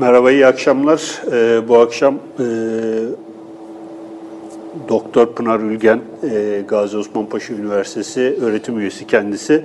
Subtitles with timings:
[0.00, 1.22] Merhaba, iyi akşamlar.
[1.32, 2.44] Ee, bu akşam e,
[4.88, 9.64] Doktor Pınar Ülgen, e, Gazi Osman Paşa Üniversitesi öğretim üyesi kendisi.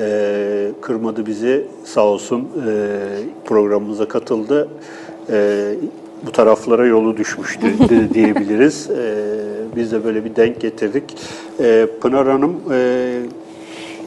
[0.00, 2.70] E, kırmadı bizi, sağ olsun e,
[3.44, 4.68] programımıza katıldı.
[5.30, 5.74] E,
[6.26, 7.66] bu taraflara yolu düşmüştü
[8.14, 8.90] diyebiliriz.
[8.90, 9.14] E,
[9.76, 11.04] biz de böyle bir denk getirdik.
[11.60, 12.56] E, Pınar Hanım...
[12.72, 13.08] E,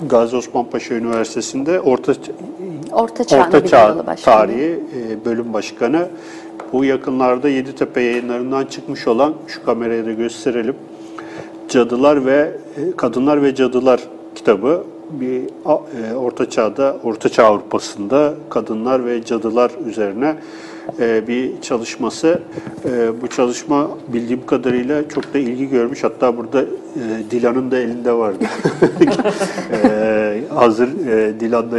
[0.09, 2.13] Gazi Osman Paşa Üniversitesi'nde Orta
[2.91, 6.07] Orta Çağ, Orta Çağ Tarihi e, bölüm başkanı.
[6.73, 10.75] Bu yakınlarda Yeditepe yayınlarından çıkmış olan şu kameraya da gösterelim.
[11.69, 14.01] Cadılar ve e, Kadınlar ve Cadılar
[14.35, 20.35] kitabı bir e, Orta Çağ'da Orta Çağ Avrupa'sında kadınlar ve cadılar üzerine
[21.27, 22.39] bir çalışması.
[23.21, 26.03] Bu çalışma bildiğim kadarıyla çok da ilgi görmüş.
[26.03, 26.65] Hatta burada
[27.31, 28.43] Dilan'ın da elinde vardı.
[30.55, 30.89] Hazır
[31.39, 31.77] Dilan da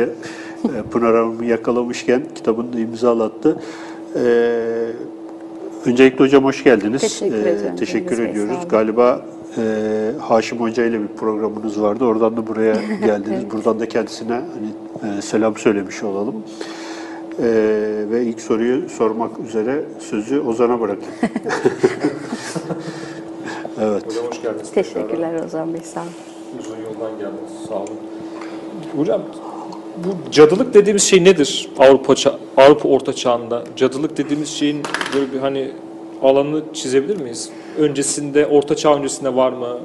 [0.91, 3.59] Pınar Hanım'ı yakalamışken kitabını da imzalattı.
[5.87, 7.01] Öncelikle hocam hoş geldiniz.
[7.01, 7.77] Teşekkür ederim.
[7.77, 8.69] Teşekkür ediyoruz.
[8.69, 9.23] Galiba
[9.59, 9.63] e,
[10.21, 12.05] Haşim Hoca ile bir programınız vardı.
[12.05, 13.41] Oradan da buraya geldiniz.
[13.43, 13.53] evet.
[13.53, 16.35] Buradan da kendisine hani, e, selam söylemiş olalım.
[17.39, 17.45] E,
[18.11, 21.15] ve ilk soruyu sormak üzere sözü Ozan'a bırakayım.
[23.81, 24.07] evet.
[24.07, 24.71] Hocam hoş geldiniz.
[24.71, 26.11] Teşekkürler Ozan Bey, sağ olun.
[26.61, 27.97] Uzun yoldan geldiniz, sağ olun.
[28.97, 29.23] Hocam
[29.97, 32.15] bu cadılık dediğimiz şey nedir Avrupa
[32.57, 33.65] Avrupa Orta Çağında?
[33.77, 34.83] Cadılık dediğimiz şeyin
[35.15, 35.71] böyle bir hani
[36.23, 37.51] alanını çizebilir miyiz?
[37.79, 39.79] Öncesinde, Orta Çağ öncesinde var mı?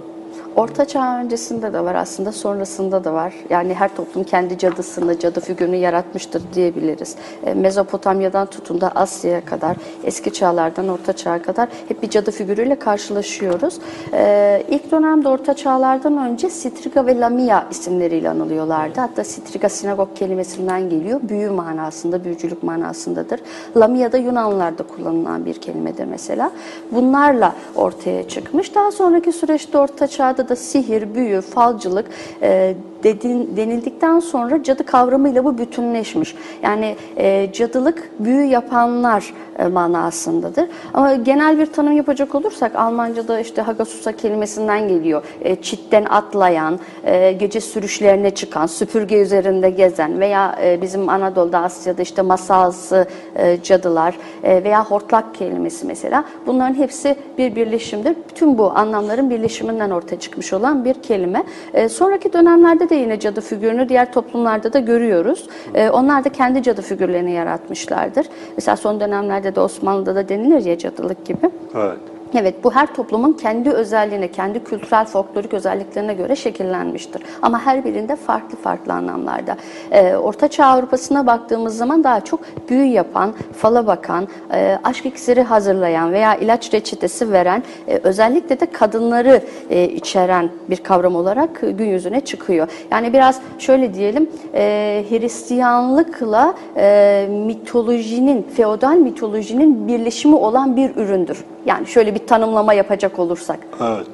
[0.58, 3.34] Orta Çağ öncesinde de var aslında, sonrasında da var.
[3.50, 7.16] Yani her toplum kendi cadısını, cadı figürünü yaratmıştır diyebiliriz.
[7.46, 12.80] E, Mezopotamya'dan tutun da Asya'ya kadar, eski çağlardan Orta Çağ'a kadar hep bir cadı figürüyle
[12.80, 13.80] karşılaşıyoruz.
[14.14, 19.00] E, ilk dönemde Orta Çağlardan önce Sitriga ve Lamia isimleriyle anılıyorlardı.
[19.00, 21.20] Hatta Sitriga sinagog kelimesinden geliyor.
[21.24, 23.40] Büyü manasında, büyücülük manasındadır.
[23.78, 26.52] Lamia da Yunanlılarda kullanılan bir kelimedir mesela.
[26.92, 28.76] Bunlarla ortaya çıkmış.
[28.76, 32.06] Daha sonraki süreçte Orta Çağ'da da sihir, büyü, falcılık
[32.42, 36.36] e, dedin, denildikten sonra cadı kavramıyla bu bütünleşmiş.
[36.64, 40.66] Yani e, cadılık büyü yapanlar e, manasındadır.
[40.94, 45.24] Ama genel bir tanım yapacak olursak Almanca'da işte Hagasusa kelimesinden geliyor.
[45.42, 52.02] E, çitten atlayan, e, gece sürüşlerine çıkan, süpürge üzerinde gezen veya e, bizim Anadolu'da Asya'da
[52.02, 56.26] işte masalsı e, cadılar e, veya hortlak kelimesi mesela.
[56.46, 58.16] Bunların hepsi bir birleşimdir.
[58.30, 61.44] Bütün bu anlamların birleşiminden ortaya çıkmış olan bir kelime.
[61.74, 65.48] E, sonraki dönemlerde de yine cadı figürünü diğer toplumlarda da görüyoruz.
[65.74, 68.28] E, onlar da kendi cadı figürlerini yaratmışlardır.
[68.56, 71.50] Mesela son dönemlerde de Osmanlı'da da denilir ya cadılık gibi.
[71.76, 72.17] Evet.
[72.36, 77.22] Evet bu her toplumun kendi özelliğine, kendi kültürel folklorik özelliklerine göre şekillenmiştir.
[77.42, 79.58] Ama her birinde farklı farklı anlamlarda.
[79.92, 82.40] Ee, Orta Çağ Avrupa'sına baktığımız zaman daha çok
[82.70, 88.66] büyü yapan, fala bakan, e, aşk iksiri hazırlayan veya ilaç reçetesi veren, e, özellikle de
[88.66, 92.68] kadınları e, içeren bir kavram olarak gün yüzüne çıkıyor.
[92.92, 101.44] Yani biraz şöyle diyelim, e, Hristiyanlıkla e, mitolojinin, feodal mitolojinin birleşimi olan bir üründür.
[101.68, 103.60] Yani şöyle bir tanımlama yapacak olursak.
[103.82, 104.08] Evet.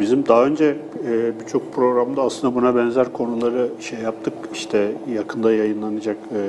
[0.00, 0.76] Bizim daha önce
[1.08, 4.32] e, birçok programda aslında buna benzer konuları şey yaptık.
[4.54, 6.40] İşte yakında yayınlanacak e,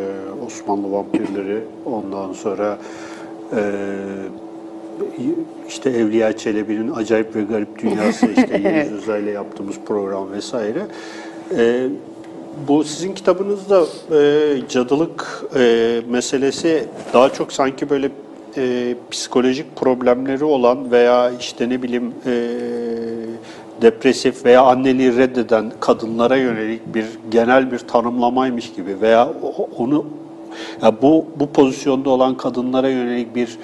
[0.45, 2.77] Osmanlı vampirleri, ondan sonra
[3.55, 3.61] e,
[5.67, 10.81] işte Evliya Çelebi'nin acayip ve garip dünyası, işte Yeliz Özel ile yaptığımız program vesaire.
[11.57, 11.87] E,
[12.67, 18.09] bu sizin kitabınızda e, cadılık e, meselesi daha çok sanki böyle
[18.57, 22.33] e, psikolojik problemleri olan veya işte ne bileyim e,
[23.81, 29.33] depresif veya anneliği reddeden kadınlara yönelik bir genel bir tanımlamaymış gibi veya
[29.77, 30.05] onu
[30.81, 33.57] ya bu bu pozisyonda olan kadınlara yönelik bir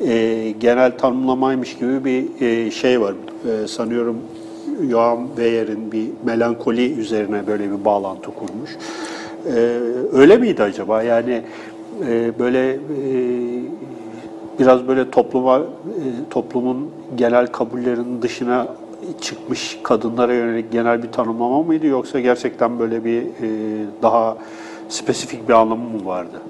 [0.00, 3.14] e, genel tanımlamaymış gibi bir e, şey var.
[3.64, 4.16] E, sanıyorum
[4.90, 8.70] Johan Weyer'in bir melankoli üzerine böyle bir bağlantı kurmuş.
[9.46, 9.78] E,
[10.12, 11.02] öyle miydi acaba?
[11.02, 11.42] Yani
[12.08, 12.78] e, böyle e,
[14.58, 15.62] biraz böyle topluma e,
[16.30, 18.66] toplumun genel kabullerinin dışına
[19.20, 23.26] çıkmış kadınlara yönelik genel bir tanımlama mıydı yoksa gerçekten böyle bir e,
[24.02, 24.36] daha
[24.88, 26.40] spesifik bir anlamı mı vardı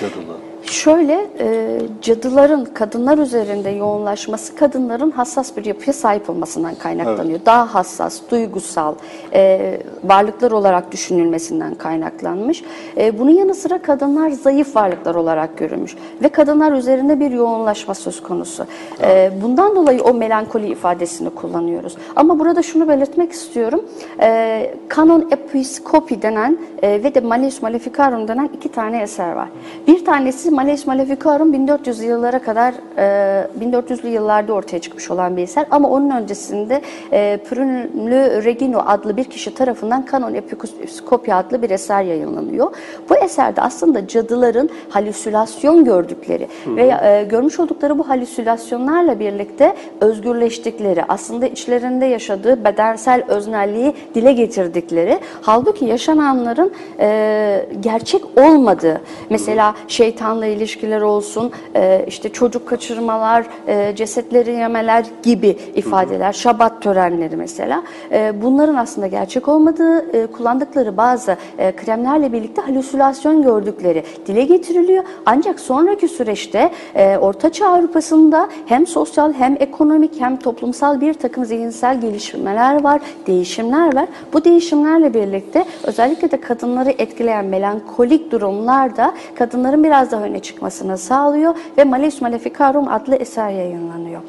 [0.00, 0.51] cadılığın?
[0.72, 7.36] Şöyle, e, cadıların kadınlar üzerinde yoğunlaşması kadınların hassas bir yapıya sahip olmasından kaynaklanıyor.
[7.36, 7.46] Evet.
[7.46, 8.94] Daha hassas, duygusal
[9.32, 12.64] e, varlıklar olarak düşünülmesinden kaynaklanmış.
[12.96, 18.22] E, bunun yanı sıra kadınlar zayıf varlıklar olarak görülmüş ve kadınlar üzerinde bir yoğunlaşma söz
[18.22, 18.62] konusu.
[18.62, 18.66] E,
[19.02, 19.32] evet.
[19.32, 21.96] E, bundan dolayı o melankoli ifadesini kullanıyoruz.
[22.16, 23.84] Ama burada şunu belirtmek istiyorum.
[24.20, 29.48] E, Canon Episcopi denen e, ve de Malleus Maleficarum denen iki tane eser var.
[29.86, 35.66] Bir tanesi Malleus Maleficarum 1400'lü yıllara kadar e, 1400'lü yıllarda ortaya çıkmış olan bir eser.
[35.70, 36.82] Ama onun öncesinde
[37.12, 42.74] e, Prunlu Regino adlı bir kişi tarafından Canon Episkopya adlı bir eser yayınlanıyor.
[43.10, 51.46] Bu eserde aslında cadıların halüsinasyon gördükleri ve e, görmüş oldukları bu halüsinasyonlarla birlikte özgürleştikleri, aslında
[51.46, 59.00] içlerinde yaşadığı bedensel öznelliği dile getirdikleri, halbuki yaşananların e, gerçek olmadığı,
[59.30, 67.36] mesela şeytanla ilişkiler olsun, e, işte çocuk kaçırmalar, e, cesetleri yemeler gibi ifadeler, şabat törenleri
[67.36, 67.82] mesela,
[68.12, 75.04] e, bunların aslında gerçek olmadığı, e, kullandıkları bazı e, kremlerle birlikte halüsinasyon gördükleri dile getiriliyor.
[75.26, 81.44] Ancak sonraki süreçte e, Orta Çağ Avrupa'sında hem sosyal hem ekonomik hem toplumsal bir takım
[81.44, 84.06] zihinsel gelişmeler var, değişimler var.
[84.32, 90.98] Bu değişimlerle birlikte özellikle de kadınları etkileyen melankolik durumlar da kadınların biraz daha öne çıkmasını
[90.98, 94.22] sağlıyor ve Malleus Maleficarum adlı eser yayınlanıyor.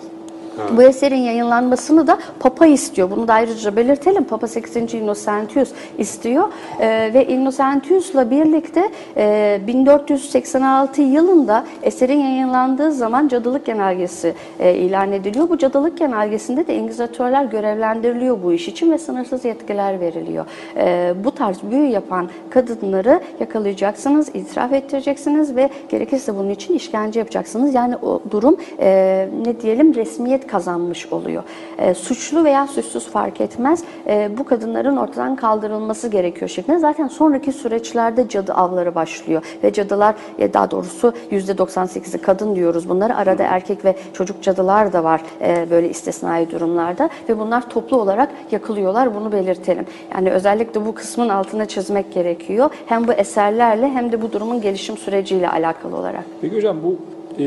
[0.78, 3.12] Bu eserin yayınlanmasını da Papa istiyor.
[3.12, 4.24] Bunu da ayrıca belirtelim.
[4.24, 4.94] Papa 8.
[4.94, 6.44] Innocentius istiyor.
[6.80, 15.50] Ee, ve Innocentius'la birlikte e, 1486 yılında eserin yayınlandığı zaman cadılık genelgesi e, ilan ediliyor.
[15.50, 20.46] Bu cadılık genelgesinde de İngilizatörler görevlendiriliyor bu iş için ve sınırsız yetkiler veriliyor.
[20.78, 27.74] E, bu tarz büyü yapan kadınları yakalayacaksınız, itiraf ettireceksiniz ve gerekirse bunun için işkence yapacaksınız.
[27.74, 31.44] Yani o durum e, ne diyelim resmiyet kazanmış oluyor.
[31.78, 33.84] E, suçlu veya suçsuz fark etmez.
[34.08, 36.80] E, bu kadınların ortadan kaldırılması gerekiyor şeklinde.
[36.80, 43.16] Zaten sonraki süreçlerde cadı avları başlıyor ve cadılar e, daha doğrusu %98'i kadın diyoruz bunları.
[43.16, 48.30] Arada erkek ve çocuk cadılar da var e, böyle istisnai durumlarda ve bunlar toplu olarak
[48.52, 49.16] yakılıyorlar.
[49.16, 49.86] Bunu belirtelim.
[50.14, 52.70] Yani özellikle bu kısmın altına çizmek gerekiyor.
[52.86, 56.24] Hem bu eserlerle hem de bu durumun gelişim süreciyle alakalı olarak.
[56.42, 56.98] Peki hocam bu
[57.40, 57.46] e,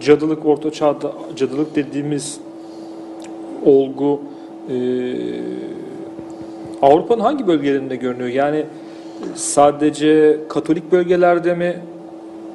[0.00, 2.40] cadılık orta çağda cadılık dediğimiz
[3.64, 4.20] olgu
[4.70, 4.76] e,
[6.82, 8.28] Avrupa'nın hangi bölgelerinde görünüyor?
[8.28, 8.64] Yani
[9.34, 11.76] sadece Katolik bölgelerde mi?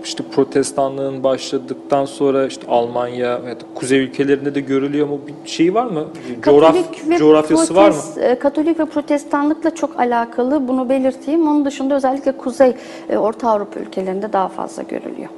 [0.04, 5.20] İşte protestanlığın başladıktan sonra işte Almanya ve kuzey ülkelerinde de görülüyor mu?
[5.46, 6.06] Bir şey var mı?
[6.42, 6.76] Coğraf,
[7.10, 7.96] ve coğrafyası var mı?
[7.96, 11.48] protest- e, Katolik ve protestanlıkla çok alakalı bunu belirteyim.
[11.48, 12.74] Onun dışında özellikle Kuzey
[13.10, 15.30] e, Orta Avrupa ülkelerinde daha fazla görülüyor.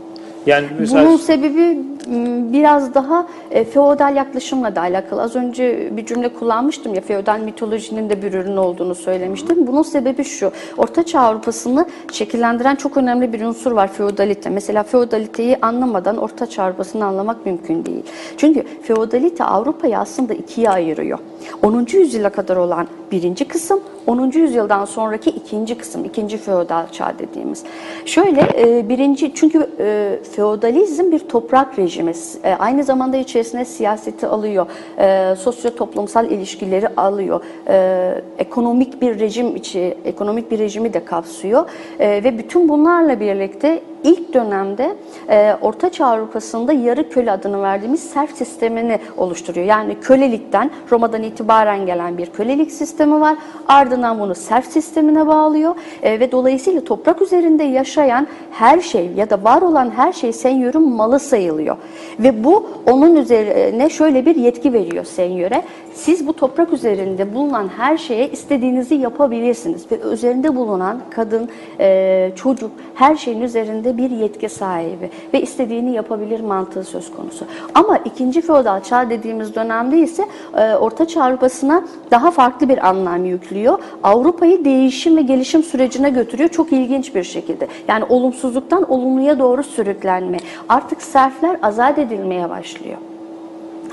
[0.45, 5.21] Yani mesela Bunun sebebi m, biraz daha e, feodal yaklaşımla da alakalı.
[5.21, 9.68] Az önce bir cümle kullanmıştım ya feodal mitolojinin de bir ürün olduğunu söylemiştim.
[9.68, 10.51] Bunun sebebi şu.
[10.77, 14.50] Orta Çağ Avrupa'sını şekillendiren çok önemli bir unsur var feodalite.
[14.50, 18.03] Mesela feodaliteyi anlamadan Orta Çağ Avrupa'sını anlamak mümkün değil.
[18.38, 21.19] Çünkü feodalite Avrupa'yı aslında ikiye ayırıyor.
[21.63, 21.88] 10.
[21.94, 24.31] yüzyıla kadar olan birinci kısım, 10.
[24.31, 27.63] yüzyıldan sonraki ikinci kısım, ikinci feodal çağ dediğimiz.
[28.06, 32.12] Şöyle e, birinci çünkü e, feodalizm bir toprak rejimi.
[32.44, 34.66] E, aynı zamanda içerisine siyaseti alıyor,
[34.98, 41.66] e, sosyo toplumsal ilişkileri alıyor, e, ekonomik bir rejim içi, ekonomik bir rejimi de kapsıyor
[42.00, 44.96] E, ve bütün bunlarla birlikte ilk dönemde
[45.30, 49.66] e, Orta Çağ Avrupa'sında yarı köle adını verdiğimiz serf sistemini oluşturuyor.
[49.66, 53.38] Yani kölelikten Roma'dan itibaren gelen bir kölelik sistemi var.
[53.68, 59.44] Ardından bunu serf sistemine bağlıyor E, ve dolayısıyla toprak üzerinde yaşayan her şey ya da
[59.44, 61.78] var olan her şey senyörün malı sayılıyor.
[62.19, 65.64] Ve bu onun üzerine şöyle bir yetki veriyor senyöre.
[65.94, 69.92] Siz bu toprak üzerinde bulunan her şeye istediğinizi yapabilirsiniz.
[69.92, 76.40] Ve üzerinde bulunan kadın, e, çocuk her şeyin üzerinde bir yetki sahibi ve istediğini yapabilir
[76.40, 77.45] mantığı söz konusu.
[77.73, 80.25] Ama ikinci feodal çağ dediğimiz dönemde ise
[80.57, 83.80] e, Orta Çağ Avrupa'sına daha farklı bir anlam yüklüyor.
[84.04, 87.68] Avrupa'yı değişim ve gelişim sürecine götürüyor çok ilginç bir şekilde.
[87.87, 90.37] Yani olumsuzluktan olumluya doğru sürüklenme.
[90.69, 92.97] Artık serfler azat edilmeye başlıyor.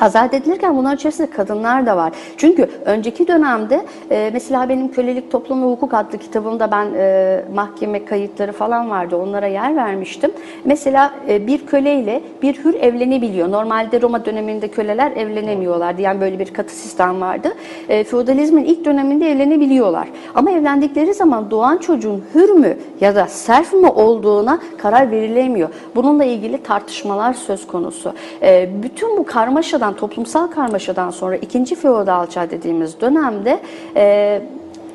[0.03, 2.13] Azat edilirken bunların içerisinde kadınlar da var.
[2.37, 3.81] Çünkü önceki dönemde
[4.11, 9.17] e, mesela benim Kölelik Toplum ve Hukuk adlı kitabımda ben e, mahkeme kayıtları falan vardı.
[9.17, 10.31] Onlara yer vermiştim.
[10.65, 13.51] Mesela e, bir köleyle bir hür evlenebiliyor.
[13.51, 16.03] Normalde Roma döneminde köleler evlenemiyorlardı.
[16.03, 17.49] Yani böyle bir katı sistem vardı.
[17.89, 20.09] E, feodalizmin ilk döneminde evlenebiliyorlar.
[20.35, 25.69] Ama evlendikleri zaman doğan çocuğun hür mü ya da serf mi olduğuna karar verilemiyor.
[25.95, 28.13] Bununla ilgili tartışmalar söz konusu.
[28.43, 33.61] E, bütün bu karmaşadan, toplumsal karmaşadan sonra ikinci feodal çağ dediğimiz dönemde
[33.97, 34.43] e,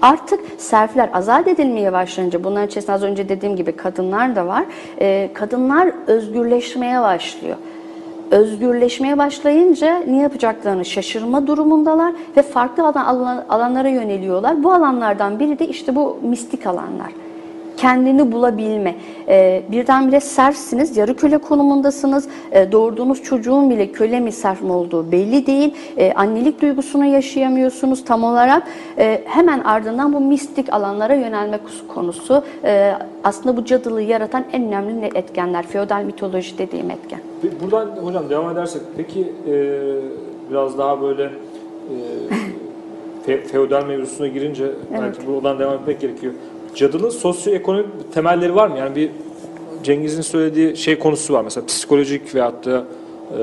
[0.02, 4.66] Artık serfler azat edilmeye başlayınca, bunların içerisinde az önce dediğim gibi kadınlar da var,
[5.02, 7.58] e, kadınlar özgürleşmeye başlıyor.
[8.32, 14.64] Özgürleşmeye başlayınca ne yapacaklarını şaşırma durumundalar ve farklı alan- alanlara yöneliyorlar.
[14.64, 17.27] Bu alanlardan biri de işte bu mistik alanlar.
[17.78, 18.96] Kendini bulabilme.
[19.28, 22.28] E, birdenbire serfsiniz, yarı köle konumundasınız.
[22.52, 25.74] E, doğurduğunuz çocuğun bile köle mi serf mi olduğu belli değil.
[25.98, 28.64] E, annelik duygusunu yaşayamıyorsunuz tam olarak.
[28.98, 32.44] E, hemen ardından bu mistik alanlara yönelme konusu.
[32.64, 32.94] E,
[33.24, 35.68] aslında bu cadılığı yaratan en önemli etkenler.
[35.68, 37.20] Feodal mitoloji dediğim etken.
[37.62, 39.54] Buradan hocam devam edersek peki e,
[40.52, 41.96] biraz daha böyle e,
[43.26, 45.02] fe, feodal mevzusuna girince Evet.
[45.02, 46.34] belki buradan devam etmek gerekiyor.
[46.76, 48.78] Cadılığın sosyoekonomik temelleri var mı?
[48.78, 49.10] Yani bir
[49.84, 52.84] Cengiz'in söylediği şey konusu var mesela psikolojik veyahut da
[53.34, 53.38] e,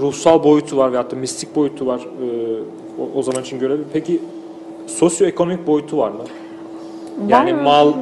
[0.00, 2.26] ruhsal boyutu var veyahut da mistik boyutu var e,
[3.02, 3.82] o, o zaman için görevi.
[3.92, 4.20] Peki
[4.86, 6.24] sosyoekonomik boyutu var mı?
[7.28, 7.62] Yani Var.
[7.62, 7.92] mal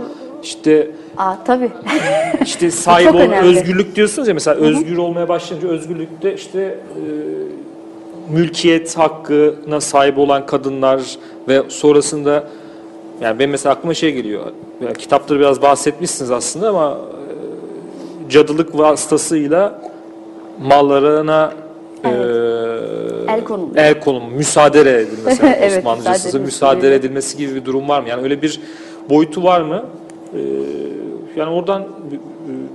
[0.42, 1.70] işte Aa, tabii.
[2.44, 3.48] işte sahip çok ol, önemli.
[3.48, 6.78] özgürlük diyorsunuz ya mesela özgür olmaya başlayınca özgürlükte işte e,
[8.32, 11.00] mülkiyet hakkına sahip olan kadınlar
[11.48, 12.48] ve sonrasında
[13.20, 14.42] yani benim mesela aklıma şey geliyor.
[14.84, 16.98] Yani kitapları biraz bahsetmişsiniz aslında ama
[18.26, 19.82] e, cadılık vasıtasıyla
[20.62, 21.52] mallarına
[22.04, 22.08] e,
[23.28, 23.76] El konuluyor.
[23.76, 25.42] el konum, müsaade edilmesi.
[25.46, 27.36] yani Evet, Osmanlıcasında müsaade edilmesi.
[27.38, 28.08] gibi bir durum var mı?
[28.08, 28.60] Yani öyle bir
[29.10, 29.84] boyutu var mı?
[30.34, 30.40] E,
[31.36, 31.86] yani oradan e,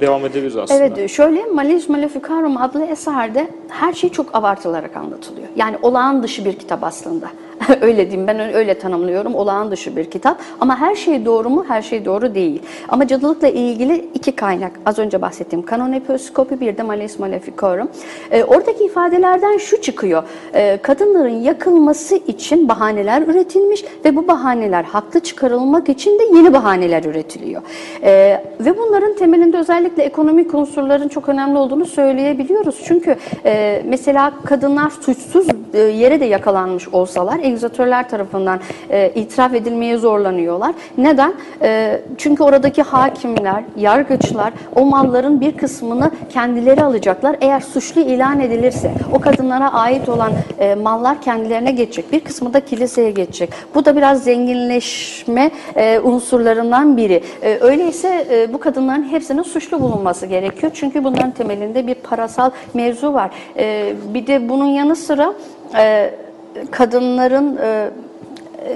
[0.02, 0.86] devam edebiliriz aslında.
[0.86, 5.48] Evet şöyle Malis Maleficarum adlı eserde her şey çok abartılarak anlatılıyor.
[5.56, 7.28] Yani olağan dışı bir kitap aslında.
[7.82, 9.36] öyle diyeyim ben öyle tanımlıyorum.
[9.36, 10.38] Olağan dışı bir kitap.
[10.60, 11.66] Ama her şey doğru mu?
[11.68, 12.62] Her şey doğru değil.
[12.90, 14.72] Ama cadılıkla ilgili iki kaynak.
[14.86, 17.90] Az önce bahsettiğim Canon Episkopi bir de Malis Maleficarum.
[18.32, 20.24] Ee, oradaki ifadelerden şu çıkıyor.
[20.54, 27.04] Ee, kadınların yakılması için bahaneler üretilmiş ve bu bahaneler haklı çıkarılmak için de yeni bahaneler
[27.04, 27.62] üretiliyor.
[28.04, 32.82] Ee, ve bunların temelinde özellikle ekonomik unsurların çok önemli olduğunu söyleyebiliyoruz.
[32.86, 33.16] Çünkü
[33.46, 40.76] e, mesela kadınlar suçsuz e, yere de yakalanmış olsalar egzatörler tarafından e, itiraf edilmeye zorlanıyorlar.
[40.98, 41.34] Neden?
[41.62, 47.36] E, çünkü oradaki hakimler, yargıçlar o malların bir kısmını kendileri alacaklar.
[47.42, 52.12] Eğer suçlu ilan edilirse o kadınlara ait olan e, mallar kendilerine geçecek.
[52.12, 53.50] Bir kısmı da kiliseye geçecek.
[53.76, 57.24] Bu da biraz zenginleşme e, unsurlarından biri.
[57.42, 60.72] E, öyleyse e, bu kadınların hepsinin suçlu bulunması gerekiyor.
[60.76, 63.32] Çünkü bunların temelinde bir parasal mevzu var.
[63.58, 65.34] E, bir de bunun yanı sıra
[65.78, 66.14] e,
[66.72, 67.90] kadınların e,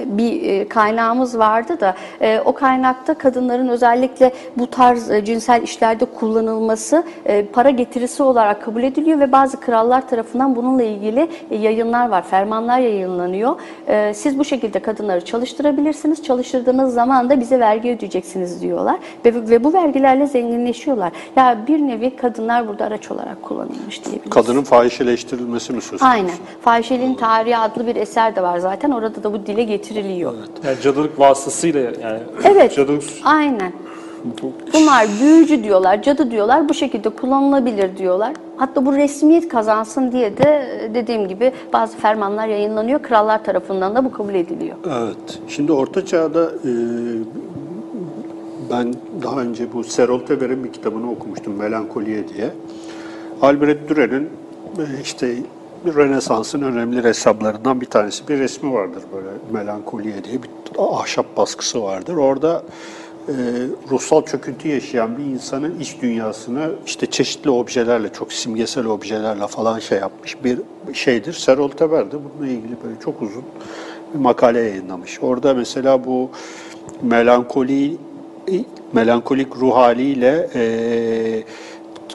[0.06, 6.04] bir e, kaynağımız vardı da e, o kaynakta kadınların özellikle bu tarz e, cinsel işlerde
[6.04, 12.08] kullanılması e, para getirisi olarak kabul ediliyor ve bazı krallar tarafından bununla ilgili e, yayınlar
[12.08, 13.56] var, fermanlar yayınlanıyor.
[13.88, 19.72] E, siz bu şekilde kadınları çalıştırabilirsiniz, çalıştırdığınız zaman da bize vergi ödeyeceksiniz diyorlar ve, bu
[19.72, 21.12] vergilerle zenginleşiyorlar.
[21.36, 24.30] Ya bir nevi kadınlar burada araç olarak kullanılmış diyebiliriz.
[24.30, 26.06] Kadının fahişeleştirilmesi mi söz konusu?
[26.06, 26.34] Aynen.
[26.60, 28.90] Fahişeliğin Tarihi adlı bir eser de var zaten.
[28.90, 30.32] Orada da bu dile getiriliyor.
[30.64, 32.74] Yani cadılık vasıtasıyla yani Evet.
[32.76, 33.72] cadılık Aynen.
[34.72, 36.68] Bunlar büyücü diyorlar, cadı diyorlar.
[36.68, 38.32] Bu şekilde kullanılabilir diyorlar.
[38.56, 43.02] Hatta bu resmiyet kazansın diye de dediğim gibi bazı fermanlar yayınlanıyor.
[43.02, 44.76] Krallar tarafından da bu kabul ediliyor.
[44.86, 45.38] Evet.
[45.48, 46.70] Şimdi Orta Çağ'da e,
[48.70, 52.50] ben daha önce bu Serol Teber'in bir kitabını okumuştum Melankoliye diye.
[53.42, 54.22] Albert Dürer'in
[54.78, 55.34] e, işte
[55.86, 58.28] bir Rönesans'ın önemli ressamlarından bir tanesi.
[58.28, 62.14] Bir resmi vardır böyle Melankoliye diye bir ahşap baskısı vardır.
[62.16, 62.62] Orada
[63.28, 63.32] e,
[63.90, 69.98] ruhsal çöküntü yaşayan bir insanın iç dünyasını işte çeşitli objelerle, çok simgesel objelerle falan şey
[69.98, 70.58] yapmış bir
[70.92, 71.32] şeydir.
[71.32, 73.44] Serol Teber de bununla ilgili böyle çok uzun
[74.14, 75.18] bir makale yayınlamış.
[75.22, 76.30] Orada mesela bu
[77.02, 77.96] melankoli
[78.92, 81.42] melankolik ruh haliyle e,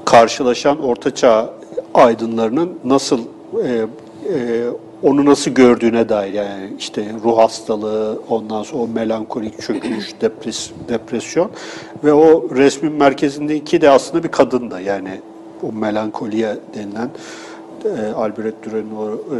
[0.05, 1.53] karşılaşan ortaçağ
[1.93, 3.19] aydınlarının nasıl
[3.65, 3.85] e,
[4.33, 4.63] e,
[5.03, 11.51] onu nasıl gördüğüne dair yani işte ruh hastalığı, ondan sonra o melankolik çöküş, depres, depresyon
[12.03, 15.21] ve o resmin merkezindeki de aslında bir kadın da yani
[15.63, 17.09] o melankoliye denilen
[17.85, 19.37] e, Albert Dürer'in o e,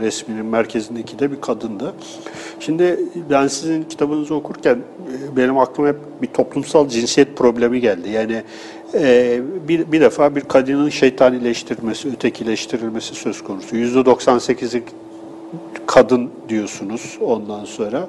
[0.00, 1.94] resminin merkezindeki de bir kadındı.
[2.60, 8.10] Şimdi ben sizin kitabınızı okurken e, benim aklıma hep bir toplumsal cinsiyet problemi geldi.
[8.10, 8.42] Yani
[8.94, 13.76] e, bir, bir defa bir kadının şeytanileştirilmesi, ötekileştirilmesi söz konusu.
[13.76, 14.82] %98'i
[15.86, 18.06] kadın diyorsunuz ondan sonra.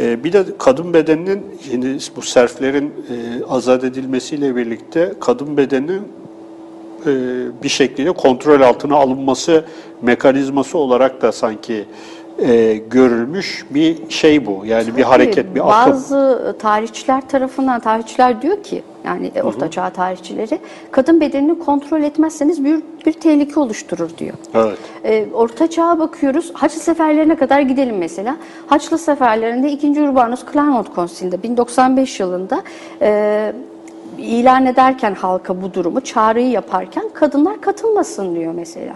[0.00, 6.02] E, bir de kadın bedeninin, şimdi bu serflerin e, azat edilmesiyle birlikte kadın bedeninin
[7.06, 7.12] e,
[7.62, 9.64] bir şekilde kontrol altına alınması
[10.02, 11.84] mekanizması olarak da sanki
[12.38, 14.62] e, görülmüş bir şey bu.
[14.66, 15.92] Yani bir hareket, bir akım.
[15.92, 20.58] Bazı tarihçiler tarafından, tarihçiler diyor ki, yani e, Orta Çağ tarihçileri
[20.90, 24.34] kadın bedenini kontrol etmezseniz bir, bir tehlike oluşturur diyor.
[24.54, 24.78] Evet.
[25.04, 26.50] E, Orta Çağ'a bakıyoruz.
[26.54, 28.36] Haçlı seferlerine kadar gidelim mesela.
[28.66, 30.02] Haçlı seferlerinde 2.
[30.02, 32.62] Urbanus Clermont Konsili'nde 1095 yılında
[33.00, 33.52] e,
[34.18, 38.94] ilan ederken halka bu durumu çağrıyı yaparken kadınlar katılmasın diyor mesela.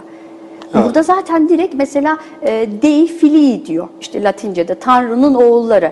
[0.73, 3.87] Burada zaten direkt mesela e, Dei Filii diyor.
[4.01, 5.91] İşte Latince'de Tanrı'nın oğulları.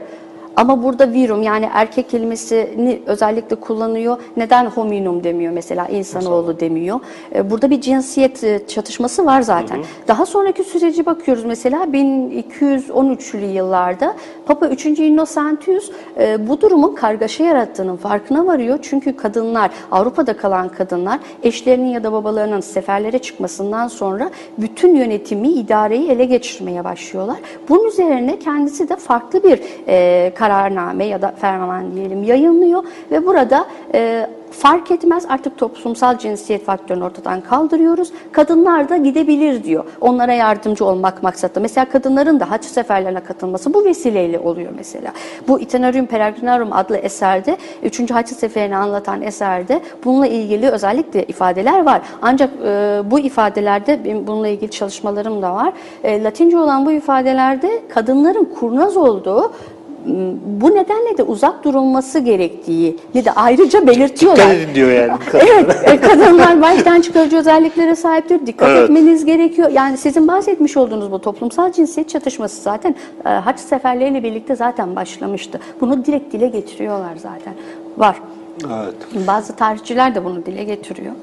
[0.60, 4.18] Ama burada virum yani erkek kelimesini özellikle kullanıyor.
[4.38, 7.00] Neden hominum demiyor mesela insanoğlu demiyor.
[7.36, 9.80] E, Burada bir cinsiyet e, çatışması var zaten.
[10.08, 14.86] Daha sonraki süreci bakıyoruz mesela 1213'lü yıllarda Papa 3.
[14.86, 18.80] Innocentius e, bu durumun kargaşa yarattığının farkına varıyor.
[18.82, 26.10] Çünkü kadınlar Avrupa'da kalan kadınlar eşlerinin ya da babalarının seferlere çıkmasından sonra bütün yönetimi, idareyi
[26.10, 27.38] ele geçirmeye başlıyorlar.
[27.70, 33.66] Bunun üzerine kendisi de farklı bir e, kararname ya da ferman diyelim yayınlıyor ve burada
[33.94, 38.12] e, fark etmez artık toplumsal cinsiyet faktörünü ortadan kaldırıyoruz.
[38.32, 39.84] Kadınlar da gidebilir diyor.
[40.02, 41.62] Onlara yardımcı olmak maksatlı.
[41.62, 45.12] Mesela kadınların da haç seferlerine katılması bu vesileyle oluyor mesela.
[45.48, 48.12] Bu Itinerarium Peregrinarum adlı eserde 3.
[48.12, 52.02] Haç Seferi'ni anlatan eserde bununla ilgili özellikle ifadeler var.
[52.22, 55.74] Ancak e, bu ifadelerde bununla ilgili çalışmalarım da var.
[56.04, 59.52] E, Latince olan bu ifadelerde kadınların kurnaz olduğu
[60.62, 64.46] bu nedenle de uzak durulması gerektiği ne de ayrıca belirtiyorlar.
[64.46, 65.12] Dikkat edin diyor yani.
[65.34, 68.46] evet, e, kadınlar baştan çıkarıcı özelliklere sahiptir.
[68.46, 68.84] Dikkat Evet.
[68.84, 69.72] etmeniz gerekiyor.
[69.72, 75.60] Yani sizin bahsetmiş olduğunuz bu toplumsal cinsiyet çatışması zaten e, haç seferleriyle birlikte zaten başlamıştı.
[75.82, 77.54] Bunu direkt dile getiriyorlar zaten.
[77.98, 78.16] Var.
[78.66, 79.28] Evet.
[79.28, 81.14] Bazı tarihçiler de bunu dile getiriyor.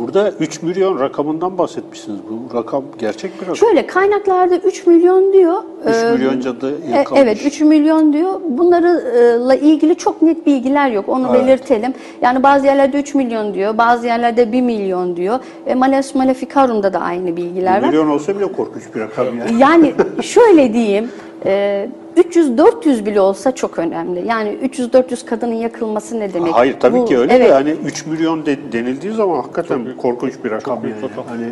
[0.00, 2.18] Burada 3 milyon rakamından bahsetmişsiniz.
[2.30, 3.56] Bu rakam gerçek bir rakam.
[3.56, 5.62] Şöyle kaynaklarda 3 milyon diyor.
[5.86, 7.22] 3 Ee, milyon cadı E, yakalamış.
[7.28, 8.40] Evet 3 milyon diyor.
[8.48, 11.08] Bunlarla ilgili çok net bilgiler yok.
[11.08, 11.42] Onu Evet.
[11.46, 11.94] belirtelim.
[12.22, 13.78] Yani bazı yerlerde 3 milyon diyor.
[13.78, 15.38] Bazı yerlerde 1 milyon diyor.
[15.66, 17.88] E, Males Maleficarum'da da aynı bilgiler var.
[17.88, 19.60] milyon olsa bile korkunç bir rakam yani.
[19.60, 21.08] Yani şöyle diyeyim.
[21.46, 24.24] e, 300-400 bile olsa çok önemli.
[24.28, 26.54] Yani 300-400 kadının yakılması ne demek?
[26.54, 27.48] Hayır tabii Bu- ki öyle evet.
[27.48, 31.10] de hani 3 milyon de- denildiği zaman hakikaten korkunç bir rakam büyük yani.
[31.10, 31.24] rakam.
[31.28, 31.46] Hani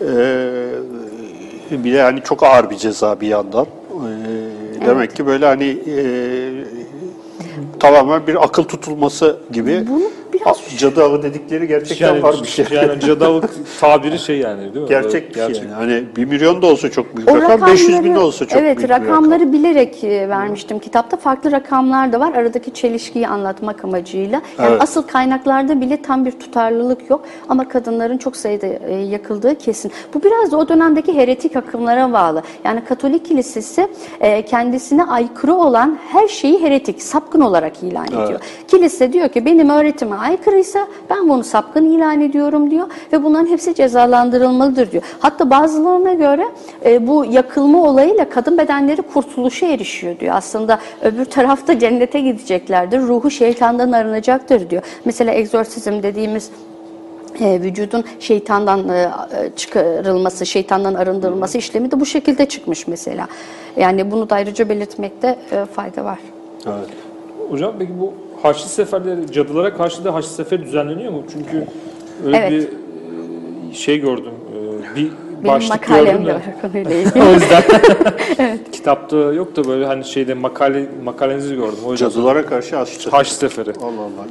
[0.00, 3.66] eee bir de hani çok ağır bir ceza bir yandan.
[3.92, 6.64] Eee, Demek ki böyle hani eee,
[7.80, 9.84] tamamen bir akıl tutulması gibi.
[9.88, 12.66] Bunu biraz- cadı avı dedikleri gerçekten var bir şey.
[12.70, 13.44] Yani cadavuk
[13.80, 14.88] tabiri şey yani değil mi?
[14.88, 15.46] Gerçek bir şey.
[15.46, 15.62] Gerçek.
[15.64, 15.72] Yani.
[15.74, 18.60] Hani 1 milyon da olsa çok büyük O rakam, 500 bin de rakamları- olsa çok
[18.60, 19.06] evet, büyük rakam.
[19.08, 21.16] rakamları bilerek e, vermiştim kitapta.
[21.16, 22.32] Farklı rakamlar da var.
[22.34, 24.42] Aradaki çelişkiyi anlatmak amacıyla.
[24.58, 24.82] Yani Evet.
[24.82, 27.24] asıl kaynaklarda bile tam bir tutarlılık yok.
[27.48, 29.92] Ama kadınların çok sayıda e, yakıldığı kesin.
[30.14, 32.42] Bu biraz da o dönemdeki heretik akımlara bağlı.
[32.64, 33.88] Yani Katolik Kilisesi
[34.20, 38.40] e, kendisine aykırı olan her şeyi heretik, sapkın olarak ilan ediyor.
[38.68, 43.74] Kilise diyor ki benim öğretime aykırıysa ben bunu sapkın ilan ediyorum diyor ve bunların hepsi
[43.74, 45.02] cezalandırılmalıdır diyor.
[45.18, 46.44] Hatta bazılarına göre
[46.84, 50.34] e, bu yakılma olayıyla kadın bedenleri kurtuluşa erişiyor diyor.
[50.36, 53.00] Aslında öbür tarafta cennete gideceklerdir.
[53.00, 54.82] Ruhu şeytandan arınacaktır diyor.
[55.04, 56.50] Mesela egzorsizm dediğimiz
[57.40, 59.10] e, vücudun şeytandan e,
[59.56, 63.28] çıkarılması, şeytandan arındırılması işlemi de bu şekilde çıkmış mesela.
[63.76, 66.18] Yani bunu da ayrıca belirtmekte e, fayda var.
[66.66, 66.88] Evet.
[67.50, 71.22] Hocam peki bu Haçlı seferleri cadılara karşı da Haçlı seferi düzenleniyor mu?
[71.32, 71.66] Çünkü
[72.26, 72.50] öyle Evet.
[72.52, 72.62] bir
[73.70, 74.32] e, şey gördüm.
[74.92, 77.22] e, Bir Benim başlık makalem gördüm de var konuyla ilgili.
[77.22, 77.62] o yüzden
[78.72, 81.78] kitapta yok da böyle hani şeyde makale makalenizi gördüm.
[81.86, 83.10] O Cadılara karşı açtı.
[83.10, 83.70] Haçlı seferi.
[83.70, 84.26] Allah Allah.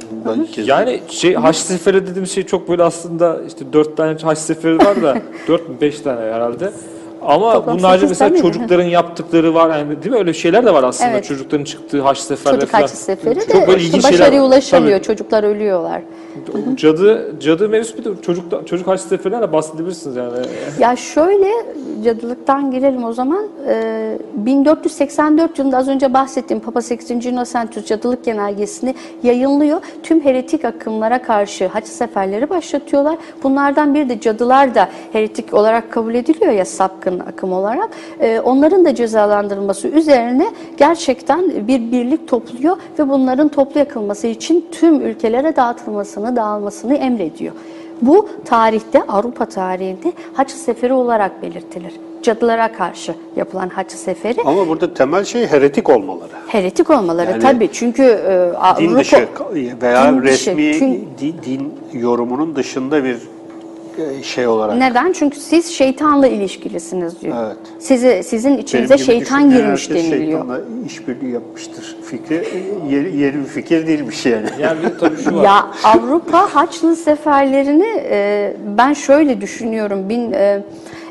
[0.56, 4.78] Ben Yani şey Haçlı Seferi dediğim şey çok böyle aslında işte dört tane Haçlı Seferi
[4.78, 6.72] var da dört mü beş tane herhalde.
[7.22, 8.42] Ama Toplam sekiz mesela tane mi?
[8.42, 11.24] çocukların yaptıkları var yani değil mi öyle şeyler de var aslında Evet.
[11.24, 12.82] çocukların çıktığı Haçlı Seferler Çocuk falan.
[12.82, 15.00] haçlı seferi Çok de böyle işte ilginç başarıya şeyler ulaşamıyor.
[15.02, 16.02] Çocuklar ölüyorlar.
[16.52, 16.76] Tabii.
[16.76, 20.32] Cadı cadı mevzusu bir de çocuk çocuk Haçlı Seferi'nden de bahsedebilirsiniz yani.
[20.78, 21.48] Ya şöyle
[22.04, 23.46] cadılıktan girelim o zaman.
[23.68, 27.10] Ee, 1484 yılında az önce bahsettiğim Papa 8.
[27.26, 29.80] Innocentius cadılık genelgesini yayınlıyor.
[30.02, 33.16] Tüm heretik akımlara karşı haç seferleri başlatıyorlar.
[33.42, 37.88] Bunlardan biri de cadılar da heretik olarak kabul ediliyor ya sapkın akım olarak.
[38.20, 45.00] Ee, onların da cezalandırılması üzerine gerçekten bir birlik topluyor ve bunların toplu yakılması için tüm
[45.00, 47.52] ülkelere dağıtılmasını, dağılmasını emrediyor.
[48.02, 51.92] Bu tarihte, Avrupa tarihinde Haçlı Seferi olarak belirtilir.
[52.22, 54.40] Cadılara karşı yapılan Haçlı Seferi.
[54.44, 56.30] Ama burada temel şey heretik olmaları.
[56.48, 58.50] Heretik olmaları Yani tabii çünkü e,
[58.80, 58.98] Din Avrupa...
[59.00, 59.28] dışı
[59.82, 63.18] veya Din dışı, resmi çünkü- di- din yorumunun dışında bir e,
[64.22, 64.76] şey olarak.
[64.76, 65.12] Neden?
[65.12, 67.36] Çünkü siz şeytanla ilişkilisiniz diyor.
[67.46, 67.56] Evet.
[67.78, 70.18] Sizi sizin içinize şeytan girmiş deniliyor.
[70.18, 71.96] Şeytanla işbirliği yapmıştır.
[72.02, 72.58] Fikri e,
[72.94, 74.48] yeni, yeni bir fikir değilmiş yani.
[74.60, 75.44] Yani tabii şu var.
[75.44, 80.08] Ya Avrupa Haçlı seferlerini e, ben şöyle düşünüyorum.
[80.08, 80.62] Bin, e, e,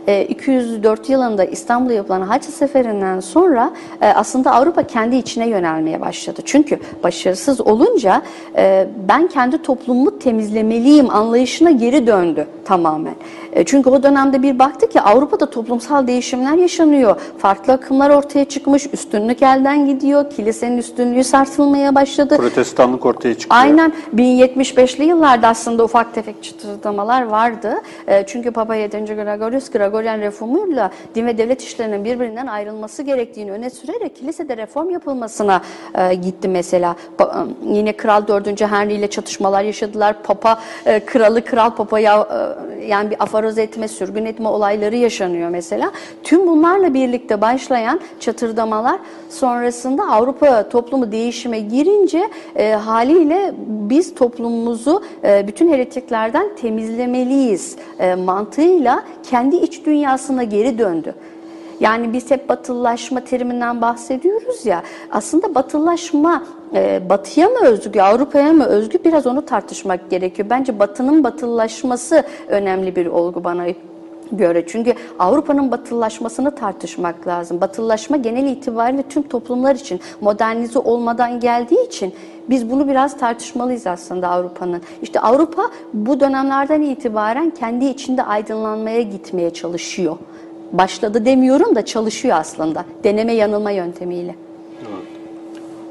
[0.07, 6.41] 204 yılında İstanbul'da yapılan Haçlı Seferinden sonra e, aslında Avrupa kendi içine yönelmeye başladı.
[6.45, 8.21] Çünkü başarısız olunca
[8.57, 13.15] e, ben kendi toplumumu temizlemeliyim anlayışına geri döndü tamamen.
[13.55, 17.21] E, çünkü o dönemde bir baktı ki Avrupa'da toplumsal değişimler yaşanıyor.
[17.37, 22.37] Farklı akımlar ortaya çıkmış, üstünlük elden gidiyor, kilisenin üstünlüğü sarsılmaya başladı.
[22.37, 23.61] Protestanlık ortaya çıkıyor.
[23.61, 27.75] Aynen 1075'li yıllarda aslında ufak tefek çıtırdamalar vardı.
[28.07, 28.97] E, çünkü Papa 7.
[29.05, 35.61] Gregorius Gregorian reformuyla din ve devlet işlerinin birbirinden ayrılması gerektiğini öne sürerek kilisede reform yapılmasına
[35.95, 36.95] e, gitti mesela.
[37.63, 38.61] Yine Kral 4.
[38.61, 40.23] Henry ile çatışmalar yaşadılar.
[40.23, 40.59] Papa
[41.05, 42.27] kralı kral papaya
[42.87, 45.91] yani bir afaroz etme, sürgün etme olayları yaşanıyor mesela.
[46.23, 55.47] Tüm bunlarla birlikte başlayan çatırdamalar sonrasında Avrupa toplumu değişime girince e, haliyle biz toplumumuzu e,
[55.47, 61.13] bütün heretiklerden temizlemeliyiz e, mantığıyla kendi iç dünyasına geri döndü.
[61.79, 64.83] Yani biz hep batılılaşma teriminden bahsediyoruz ya.
[65.11, 66.43] Aslında batılılaşma
[66.75, 70.49] e, batıya mı özgü, Avrupa'ya mı özgü biraz onu tartışmak gerekiyor.
[70.49, 73.65] Bence batının batılılaşması önemli bir olgu bana
[74.31, 74.67] göre.
[74.67, 77.61] Çünkü Avrupa'nın batılılaşmasını tartışmak lazım.
[77.61, 82.13] Batılılaşma genel itibariyle tüm toplumlar için modernize olmadan geldiği için
[82.49, 84.81] biz bunu biraz tartışmalıyız aslında Avrupa'nın.
[85.01, 90.17] İşte Avrupa bu dönemlerden itibaren kendi içinde aydınlanmaya gitmeye çalışıyor.
[90.71, 92.85] Başladı demiyorum da çalışıyor aslında.
[93.03, 94.44] Deneme yanılma yöntemiyle.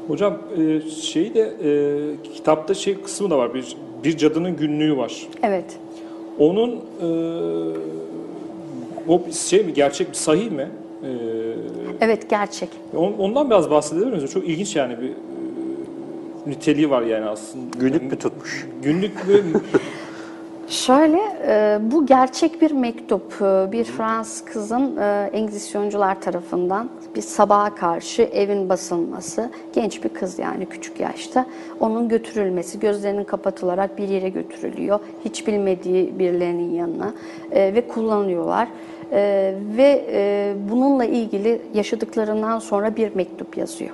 [0.07, 1.69] Hocam e, şey de e,
[2.33, 3.53] kitapta şey kısmı da var.
[3.53, 5.27] Bir, bir cadının günlüğü var.
[5.43, 5.65] Evet.
[6.39, 7.07] Onun e,
[9.07, 10.69] o şey mi gerçek mi sahih mi?
[11.03, 11.09] E,
[12.01, 12.69] Evet gerçek.
[12.95, 14.31] on- ondan biraz bahsedebilir miyiz?
[14.31, 15.13] Çok ilginç yani bir e,
[16.47, 17.77] niteliği var yani aslında.
[17.79, 18.67] Günlük mü tutmuş?
[18.83, 19.33] Günlük mü?
[20.67, 23.41] Şöyle, e, bu gerçek bir mektup.
[23.41, 30.39] E, Bir Fransız kızın e, Engizisyoncular tarafından bir sabaha karşı evin basılması, genç bir kız
[30.39, 31.45] yani küçük yaşta,
[31.79, 34.99] onun götürülmesi, gözlerinin kapatılarak bir yere götürülüyor.
[35.25, 37.13] Hiç bilmediği birilerinin yanına
[37.51, 38.67] ve kullanıyorlar.
[39.77, 43.91] Ve e, bununla ilgili yaşadıklarından sonra bir mektup yazıyor.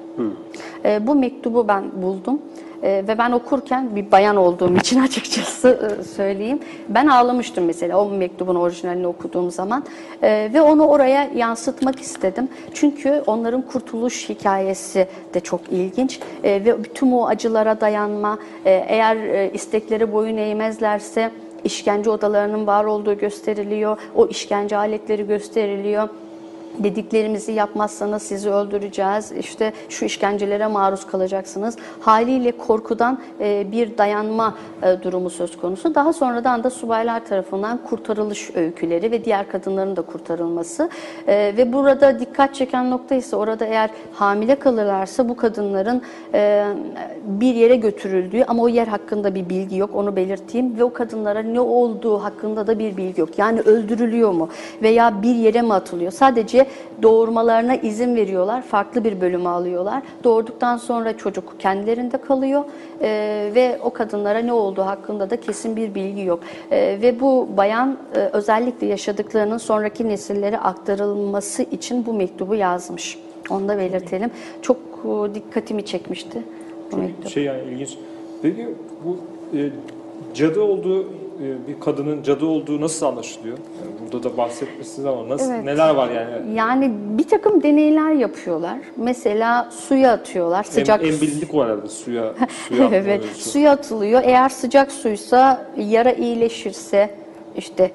[0.86, 2.41] E, bu mektubu ben buldum.
[2.84, 6.60] Ee, ve ben okurken bir bayan olduğum için açıkçası e, söyleyeyim.
[6.89, 9.84] Ben ağlamıştım mesela o mektubun orijinalini okuduğum zaman.
[10.24, 12.50] Ee, ve onu oraya yansıtmak istedim.
[12.74, 16.20] Çünkü onların kurtuluş hikayesi de çok ilginç.
[16.44, 21.32] Ee, ve bütün o acılara dayanma, e, eğer e, istekleri boyun eğmezlerse
[21.63, 23.98] işkence odalarının var olduğu gösteriliyor.
[24.15, 26.10] O işkence aletleri gösteriliyor
[26.79, 29.31] dediklerimizi yapmazsanız sizi öldüreceğiz.
[29.31, 31.77] İşte şu işkencelere maruz kalacaksınız.
[31.99, 35.95] Haliyle korkudan e, bir dayanma e, durumu söz konusu.
[35.95, 40.89] Daha sonradan da subaylar tarafından kurtarılış öyküleri ve diğer kadınların da kurtarılması.
[41.27, 46.01] E, ve burada dikkat çeken nokta ise orada eğer hamile kalırlarsa bu kadınların
[47.23, 51.41] bir yere götürüldüğü ama o yer hakkında bir bilgi yok onu belirteyim ve o kadınlara
[51.41, 53.38] ne olduğu hakkında da bir bilgi yok.
[53.38, 54.49] Yani öldürülüyor mu
[54.81, 56.12] veya bir yere mi atılıyor?
[56.12, 56.61] Sadece
[57.02, 58.62] doğurmalarına izin veriyorlar.
[58.62, 60.04] Farklı bir bölümü alıyorlar.
[60.24, 62.63] Doğurduktan sonra çocuk kendilerinde kalıyor
[63.02, 66.39] Ee, ve o kadınlara ne olduğu hakkında da kesin bir bilgi yok.
[66.71, 73.19] Ee, ve bu bayan e, özellikle yaşadıklarının sonraki nesillere aktarılması için bu mektubu yazmış.
[73.50, 74.32] Onu da belirtelim.
[74.62, 76.41] Çok e, dikkatimi çekmişti
[76.91, 77.32] bu mektup.
[77.32, 77.97] şey yani ilginç.
[78.41, 78.67] Peki
[79.06, 79.17] bu
[79.58, 79.69] e,
[80.34, 81.06] cadı olduğu e,
[81.41, 83.58] bir kadının cadı olduğu nasıl anlaşılıyor?
[83.58, 85.63] Yani burada da bahsetmişsiniz ama nasıl Evet.
[85.63, 86.56] neler var yani?
[86.56, 88.77] Yani bir takım deneyler yapıyorlar.
[88.97, 90.63] Mesela suya atıyorlar.
[90.63, 92.34] Sıcak en, en bilindik o herhalde suya
[92.67, 93.49] suya evet, mevzusu.
[93.49, 94.21] suya atılıyor.
[94.25, 97.10] Eğer sıcak suysa yara iyileşirse
[97.58, 97.91] işte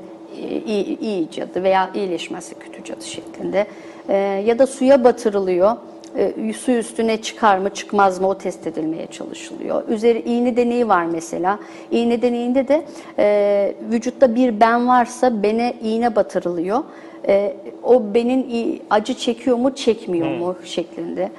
[0.67, 3.67] iyi, iyi cadı veya iyileşmezse kötü cadı şeklinde.
[4.09, 4.15] Ee,
[4.47, 5.77] ya da suya batırılıyor.
[6.19, 9.89] Ee, su üstüne çıkar mı çıkmaz mı o test edilmeye çalışılıyor.
[9.89, 11.59] Üzeri iğne deneyi var mesela.
[11.91, 12.85] İğne deneyinde de
[13.19, 16.85] e, vücutta bir ben varsa bene iğne batırılıyor.
[17.29, 21.31] E, o benin acı çekiyor mu çekmiyor mu şeklinde.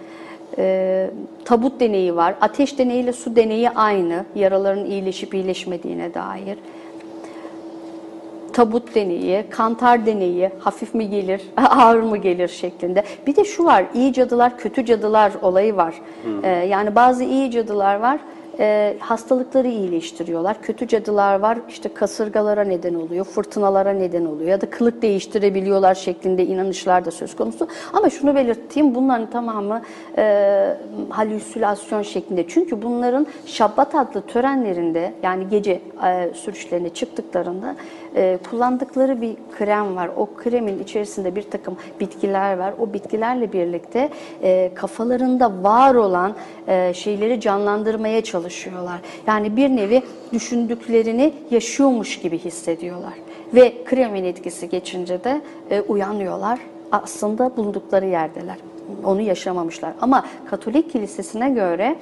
[0.58, 1.10] E,
[1.46, 2.36] tabut deneyi var.
[2.42, 4.26] Ateş deneyiyle su deneyi aynı.
[4.36, 6.58] Yaraların iyileşip iyileşmediğine dair.
[8.58, 13.04] Tabut deneyi, kantar deneyi, hafif mi gelir, ağır mı gelir şeklinde.
[13.28, 16.02] Bir de şu var, iyi cadılar, kötü cadılar olayı var.
[16.44, 18.20] Ee, yani bazı iyi cadılar var,
[18.60, 20.62] e, hastalıkları iyileştiriyorlar.
[20.62, 26.46] Kötü cadılar var işte kasırgalara neden oluyor, fırtınalara neden oluyor ya da kılık değiştirebiliyorlar şeklinde
[26.46, 27.68] inanışlar da söz konusu.
[27.94, 29.82] Ama şunu belirteyim bunların tamamı
[30.18, 30.78] e,
[31.10, 32.48] halüsinasyon şeklinde.
[32.48, 37.76] Çünkü bunların Şabbat adlı törenlerinde yani gece e, sürüşlerine çıktıklarında
[38.16, 40.10] e, kullandıkları bir krem var.
[40.18, 42.74] O kremin içerisinde bir takım bitkiler var.
[42.80, 44.10] O bitkilerle birlikte
[44.44, 46.36] e, kafalarında var olan
[46.68, 49.00] e, şeyleri canlandırmaya çalışıyorlar.
[49.28, 50.02] Yani bir nevi
[50.34, 53.14] düşündüklerini yaşıyormuş gibi hissediyorlar.
[53.54, 56.60] Ve kremin etkisi geçince de e, uyanıyorlar.
[56.92, 58.56] Aslında bulundukları yerdeler.
[59.04, 59.94] Onu yaşamamışlar.
[60.02, 61.96] Ama Katolik Kilisesi'ne göre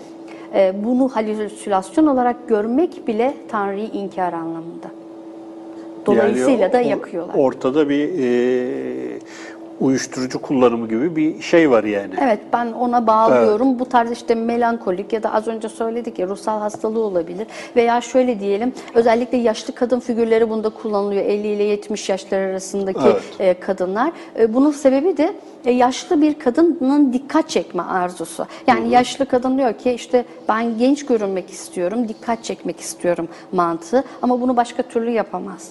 [0.53, 5.04] e, bunu halüsinasyon olarak görmek bile Tanrı'yı inkar anlamında.
[6.05, 7.33] Dolayısıyla Yani da yakıyorlar.
[7.37, 9.19] Ortada bir e,
[9.79, 12.13] uyuşturucu kullanımı gibi bir şey var yani.
[12.21, 13.79] Evet ben ona bağlıyorum.
[13.79, 17.47] Bu tarz işte melankolik ya da az önce söyledik ya ruhsal hastalığı olabilir.
[17.75, 21.25] Veya şöyle diyelim özellikle yaşlı kadın figürleri bunda kullanılıyor.
[21.25, 23.21] 50 ile 70 yaşlar arasındaki Evet.
[23.39, 24.11] e, kadınlar.
[24.39, 25.33] E, bunun sebebi de
[25.65, 28.45] e, yaşlı bir kadının dikkat çekme arzusu.
[28.67, 34.41] Yani yaşlı kadın diyor ki işte ben genç görünmek istiyorum, dikkat çekmek istiyorum mantığı ama
[34.41, 35.69] bunu başka türlü yapamaz.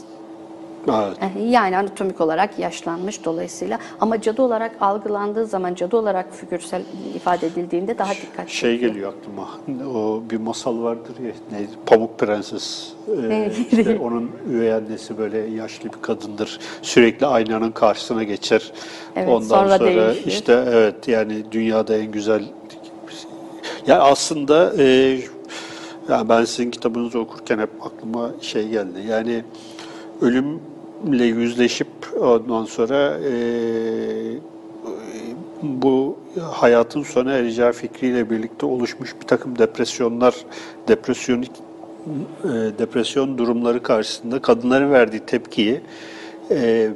[0.88, 1.18] Evet.
[1.20, 6.82] Eh, Yani anatomik olarak yaşlanmış dolayısıyla ama cadı olarak algılandığı zaman cadı olarak figürsel
[7.14, 8.92] ifade edildiğinde daha dikkat Şey çekiyor.
[8.92, 9.48] geliyor aklıma.
[9.98, 11.32] O bir masal vardır ya.
[11.58, 11.70] Neydi?
[11.86, 12.92] Pamuk Prenses.
[13.30, 16.58] Ee, işte onun üvey annesi böyle yaşlı bir kadındır.
[16.82, 18.72] Sürekli aynanın karşısına geçer.
[19.16, 20.26] Evet, Ondan sonra sonra, değişir.
[20.26, 22.44] işte evet yani dünyada en güzel
[23.86, 24.84] ya aslında e,
[26.08, 28.98] ya ben sizin kitabınızı okurken hep aklıma şey geldi.
[29.08, 29.44] Yani
[31.04, 31.88] ölümle yüzleşip
[32.20, 33.32] ondan sonra e,
[35.62, 36.16] bu
[36.52, 40.34] hayatın sona ereceği fikriyle birlikte oluşmuş bir takım depresyonlar,
[40.88, 41.50] depresyonik
[42.44, 45.80] e, depresyon durumları karşısında kadınların verdiği tepkiyi
[46.50, 46.90] e,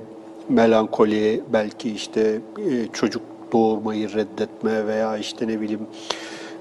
[0.49, 5.87] melankoli, belki işte e, çocuk doğurmayı reddetme veya işte ne bileyim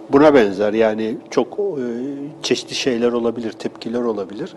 [0.10, 1.86] buna benzer yani çok e,
[2.44, 4.56] çeşitli şeyler olabilir, tepkiler olabilir.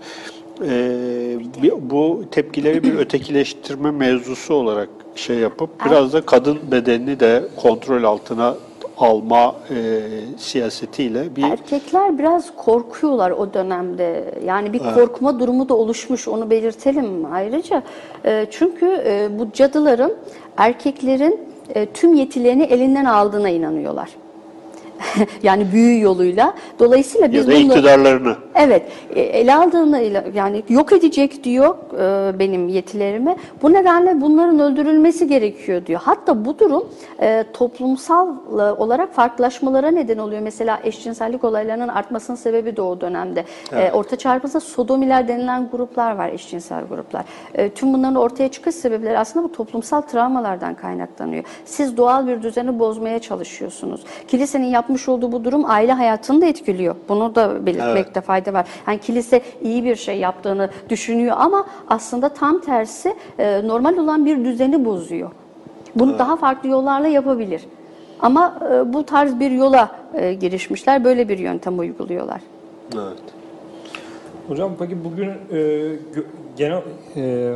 [0.69, 8.05] E, bu tepkileri bir ötekileştirme mevzusu olarak şey yapıp biraz da kadın bedenini de kontrol
[8.05, 8.55] altına
[9.01, 10.01] alma e,
[10.39, 14.35] siyasetiyle bir Erkekler biraz korkuyorlar o dönemde.
[14.47, 16.29] Yani bir korkma durumu da oluşmuş.
[16.29, 17.83] Onu belirtelim ayrıca.
[18.25, 20.13] E, çünkü e, bu cadıların
[20.57, 21.41] erkeklerin
[21.75, 24.11] e, tüm yetilerini elinden aldığına inanıyorlar.
[25.43, 26.55] yani büyü yoluyla.
[26.79, 28.83] Dolayısıyla biz ya da bunu iktidarlarını Evet,
[29.15, 30.03] e, ele aldığını
[30.35, 33.37] yani yok edecek diyor e, benim yetilerimi.
[33.63, 36.01] Bu nedenle bunların öldürülmesi gerekiyor diyor.
[36.05, 36.89] Hatta bu durum
[37.21, 38.29] e, toplumsal
[38.79, 40.43] olarak farklılaşmalara neden oluyor.
[40.43, 43.45] Mesela eşcinsellik olaylarının artmasının sebebi de o dönemde.
[43.73, 47.25] E, Orta Çağımızda sodomiler denilen gruplar var, eşcinsel gruplar.
[47.55, 51.45] E, tüm bunların ortaya çıkış sebepleri aslında bu toplumsal travmalardan kaynaklanıyor.
[51.65, 54.05] Siz doğal bir düzeni bozmaya çalışıyorsunuz.
[54.29, 56.95] Kilisenin yapmış olduğu bu durum aile hayatını da etkiliyor.
[57.09, 58.67] Bunu da belirtmekte fayda var.
[58.87, 64.45] Yani kilise iyi bir şey yaptığını düşünüyor ama aslında tam tersi e, normal olan bir
[64.45, 65.31] düzeni bozuyor.
[65.95, 67.63] Bunu daha farklı yollarla yapabilir.
[68.21, 72.41] Ama e, bu tarz bir yola e, girişmişler, böyle bir yöntem uyguluyorlar.
[72.95, 73.23] evet.
[74.49, 75.57] Hocam peki bugün e,
[76.15, 76.25] gö-
[76.57, 76.83] genel
[77.17, 77.55] e,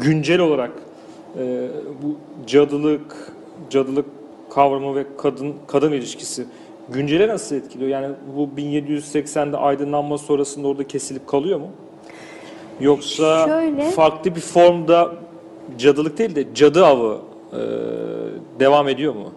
[0.00, 0.70] güncel olarak
[1.38, 1.68] e,
[2.02, 3.32] bu cadılık,
[3.70, 4.06] cadılık
[4.50, 6.46] kavramı ve kadın kadın ilişkisi
[6.92, 7.90] güncele nasıl etkiliyor?
[7.90, 11.68] Yani bu 1780'de aydınlanma sonrasında orada kesilip kalıyor mu?
[12.80, 15.12] Yoksa Şöyle- farklı bir formda
[15.78, 17.18] cadılık değil de cadı avı
[17.52, 17.58] e,
[18.60, 19.32] devam ediyor mu?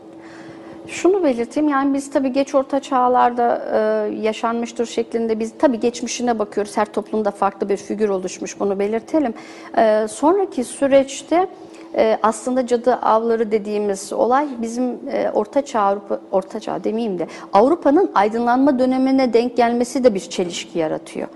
[0.87, 6.77] Şunu belirteyim yani biz tabii geç orta çağlarda e, yaşanmıştır şeklinde biz tabii geçmişine bakıyoruz.
[6.77, 9.33] Her toplumda farklı bir figür oluşmuş bunu belirtelim.
[9.77, 11.47] E, sonraki süreçte
[11.95, 17.27] e, aslında cadı avları dediğimiz olay bizim e, orta çağ Avrupa orta çağ demeyeyim de
[17.53, 21.27] Avrupa'nın aydınlanma dönemine denk gelmesi de bir çelişki yaratıyor.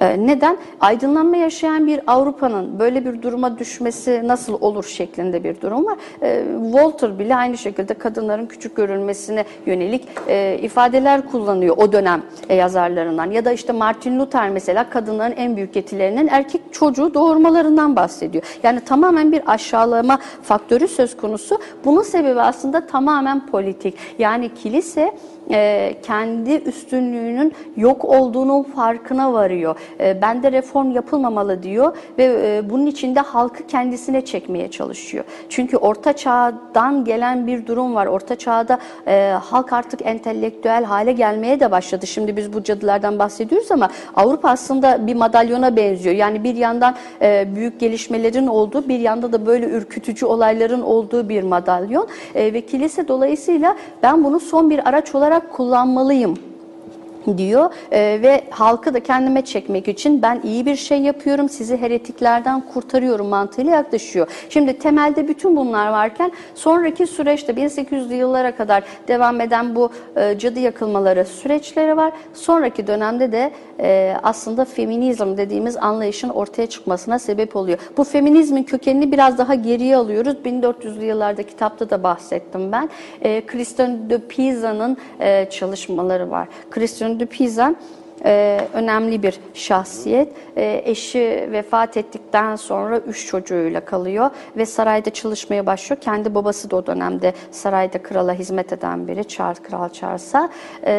[0.00, 0.56] Ee, Neden?
[0.80, 5.98] Aydınlanma yaşayan bir Avrupa'nın böyle bir duruma düşmesi nasıl olur şeklinde bir durum var.
[6.22, 12.54] Ee, Walter bile aynı şekilde kadınların küçük görülmesine yönelik e, ifadeler kullanıyor o dönem e,
[12.54, 13.30] yazarlarından.
[13.30, 18.44] Ya da işte Martin Luther mesela kadınların en büyük yetilerinin erkek çocuğu doğurmalarından bahsediyor.
[18.62, 21.58] Yani tamamen bir aşağılama faktörü söz konusu.
[21.84, 23.94] Bunun sebebi aslında tamamen politik.
[24.18, 25.12] Yani kilise
[25.50, 29.76] e, kendi üstünlüğünün yok olduğunun farkına varıyor.
[30.00, 35.24] E, bende reform yapılmamalı diyor ve e, bunun için de halkı kendisine çekmeye çalışıyor.
[35.48, 38.06] Çünkü orta çağdan gelen bir durum var.
[38.06, 42.06] Orta çağda e, halk artık entelektüel hale gelmeye de başladı.
[42.06, 46.14] Şimdi biz bu cadılardan bahsediyoruz ama Avrupa aslında bir madalyona benziyor.
[46.14, 46.94] Yani bir yandan
[47.54, 52.08] büyük gelişmelerin olduğu, bir yanda da böyle ürkütücü olayların olduğu bir madalyon.
[52.34, 56.51] Ve kilise dolayısıyla ben bunu son bir araç olarak kullanmalıyım
[57.38, 62.60] diyor Ee, ve halkı da kendime çekmek için ben iyi bir şey yapıyorum sizi heretiklerden
[62.60, 64.28] kurtarıyorum mantığıyla yaklaşıyor.
[64.48, 70.60] Şimdi temelde bütün bunlar varken sonraki süreçte 1800'lü yıllara kadar devam eden bu e, cadı
[70.60, 72.12] yakılmaları süreçleri var.
[72.34, 77.78] Sonraki dönemde de e, aslında feminizm dediğimiz anlayışın ortaya çıkmasına sebep oluyor.
[77.96, 80.34] Bu feminizmin kökenini biraz daha geriye alıyoruz.
[80.44, 82.88] 1400'lü yıllarda kitapta da bahsettim ben.
[83.22, 86.48] E, Christian de Pisa'nın e, çalışmaları var.
[86.70, 87.74] Christian de Pisa
[88.24, 90.32] e, önemli bir şahsiyet.
[90.56, 96.00] E, eşi vefat ettikten sonra üç çocuğuyla kalıyor ve sarayda çalışmaya başlıyor.
[96.00, 100.50] Kendi babası da o dönemde sarayda krala hizmet eden biri, Charles Kral Charles'a
[100.86, 100.92] E,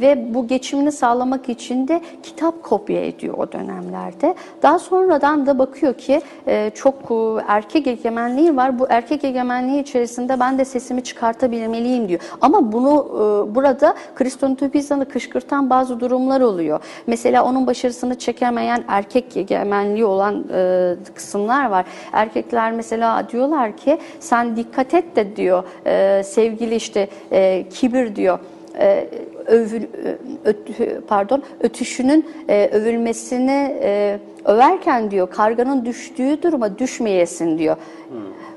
[0.00, 4.34] ve bu geçimini sağlamak için de kitap kopya ediyor o dönemlerde.
[4.62, 8.78] Daha sonradan da bakıyor ki e, çok e, erkek egemenliği var.
[8.78, 12.20] Bu erkek egemenliği içerisinde ben de sesimi çıkartabilmeliyim diyor.
[12.40, 16.69] Ama bunu e, burada Kriston Pisa'nı kışkırtan bazı durumlar oluyor.
[17.06, 21.84] Mesela onun başarısını çekemeyen erkek egemenliği olan e, kısımlar var.
[22.12, 28.38] Erkekler mesela diyorlar ki sen dikkat et de diyor e, sevgili işte e, kibir diyor
[28.78, 29.08] e,
[29.46, 29.82] övül,
[30.44, 37.76] öt- pardon ötüşünün e, övülmesini e, överken diyor karganın düştüğü duruma düşmeyesin diyor.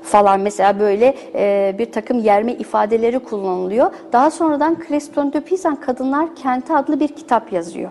[0.02, 3.90] Falan mesela böyle e, bir takım yerme ifadeleri kullanılıyor.
[4.12, 7.90] Daha sonradan Creston de Pizan Kadınlar Kenti adlı bir kitap yazıyor.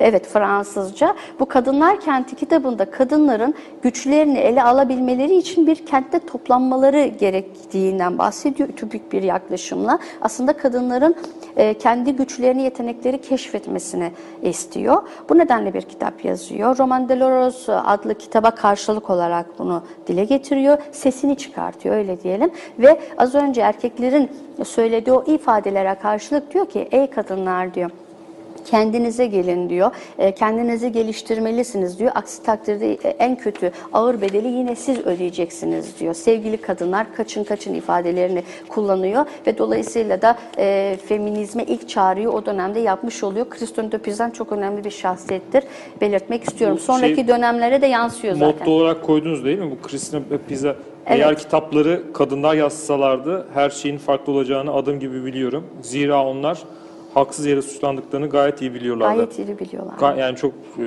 [0.00, 1.14] Evet Fransızca.
[1.40, 9.12] Bu Kadınlar Kenti kitabında kadınların güçlerini ele alabilmeleri için bir kentte toplanmaları gerektiğinden bahsediyor ütopik
[9.12, 9.98] bir yaklaşımla.
[10.20, 11.14] Aslında kadınların
[11.56, 15.02] e, kendi güçlerini, yetenekleri keşfetmesini istiyor.
[15.28, 16.78] Bu nedenle bir kitap yazıyor.
[16.78, 20.78] Roman Deloros adlı kitaba karşılık olarak bunu dile getiriyor.
[20.92, 22.50] Sesini çıkartıyor öyle diyelim.
[22.78, 24.30] Ve az önce erkeklerin
[24.64, 27.90] söylediği o ifadelere karşılık diyor ki ey kadınlar diyor
[28.64, 29.90] kendinize gelin diyor.
[30.18, 32.12] E, kendinizi geliştirmelisiniz diyor.
[32.14, 36.14] Aksi takdirde e, en kötü ağır bedeli yine siz ödeyeceksiniz diyor.
[36.14, 42.80] Sevgili kadınlar kaçın kaçın ifadelerini kullanıyor ve dolayısıyla da e, feminizme ilk çağrıyı o dönemde
[42.80, 43.50] yapmış oluyor.
[43.50, 45.64] Kriston de Pizan çok önemli bir şahsiyettir.
[46.00, 46.76] Belirtmek istiyorum.
[46.76, 48.48] Bu Sonraki şey- dönemlere de yansıyor zaten.
[48.58, 49.70] Motto olarak koydunuz değil mi?
[49.70, 50.76] Bu Christina Pizza.
[51.06, 51.38] Eğer Evet.
[51.38, 55.66] kitapları kadınlar yazsalardı her şeyin farklı olacağını adım gibi biliyorum.
[55.82, 56.58] Zira onlar
[57.14, 59.14] haksız yere suçlandıklarını gayet iyi biliyorlardı.
[59.16, 59.94] Gayet iyi biliyorlar.
[59.98, 60.82] Ga- Yani çok e,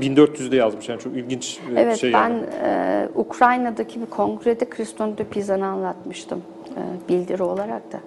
[0.00, 2.44] 1400'de yazmış yani çok ilginç e, Evet şey ben yani.
[2.64, 6.42] e, Ukrayna'daki bir kongrede Kriston de Pizan'ı anlatmıştım.
[6.70, 8.00] E, bildiri olarak da.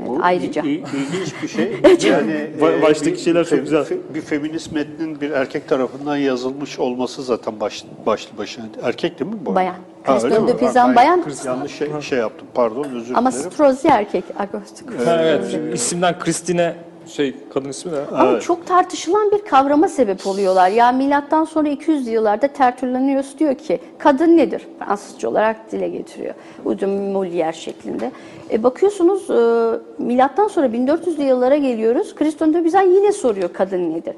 [0.00, 0.62] Evet, Bu ayrıca.
[0.62, 1.64] il- il- ilginç bir şey.
[2.10, 3.84] yani Ba- e, baştaki bir- şeyler çok güzel.
[4.14, 8.64] Bir feminist metnin bir erkek tarafından yazılmış olması zaten baş, başlı başına.
[8.82, 9.54] Erkek değil mi bu?
[9.54, 9.74] Bayan.
[10.02, 11.24] Ha, Christophe de Pizan bayan.
[11.44, 13.50] Yanlış şey, şey yaptım pardon özür Ama dilerim.
[13.50, 14.24] Strozzi erkek.
[14.38, 14.86] Agostik.
[15.08, 15.44] Evet.
[15.50, 16.74] Şimdi isimden Christine
[17.06, 18.04] şey kadın ismi de.
[18.12, 20.68] Ama çok tartışılan bir kavrama sebep oluyorlar.
[20.68, 24.66] Ya milattan sonra 200 yıllarda Tertullianus diyor ki kadın nedir?
[24.78, 26.34] Fransızca olarak dile getiriyor.
[26.64, 28.12] Udum Molière şeklinde.
[28.50, 32.14] E bakıyorsunuz e, milattan sonra 1400'lü yıllara geliyoruz.
[32.14, 34.14] Kriston de Bizan yine soruyor kadın nedir?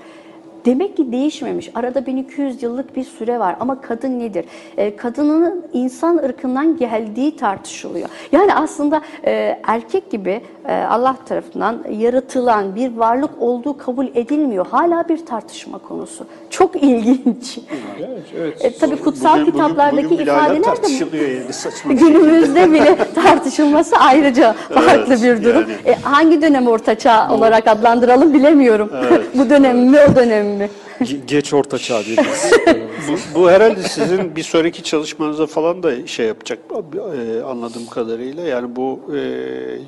[0.65, 1.71] Demek ki değişmemiş.
[1.75, 4.45] Arada 1200 yıllık bir süre var ama kadın nedir?
[4.77, 8.09] E, kadının insan ırkından geldiği tartışılıyor.
[8.33, 14.67] Yani aslında e, erkek gibi e, Allah tarafından yaratılan bir varlık olduğu kabul edilmiyor.
[14.67, 16.27] Hala bir tartışma konusu.
[16.53, 17.59] Çok ilginç.
[17.99, 18.65] Evet, evet.
[18.65, 21.93] E, tabii kutsal Bugün- bugün- kitaplardaki bugün bile hala ifadeler de tartışılıyor yani saçma.
[21.93, 25.61] günümüzde bile tartışılması ayrıca farklı bir durum.
[25.61, 25.73] yani.
[25.87, 28.91] E, hangi dönem ortaçağ olarak adlandıralım bilemiyorum.
[29.35, 30.71] Bu dönem mi o dönem mi?
[31.01, 32.51] Ge- Geç orta çağ diyebiliriz.
[33.09, 38.43] bu, bu herhalde sizin bir sonraki çalışmanıza falan da şey yapacak e, anladığım kadarıyla.
[38.47, 39.21] Yani bu e,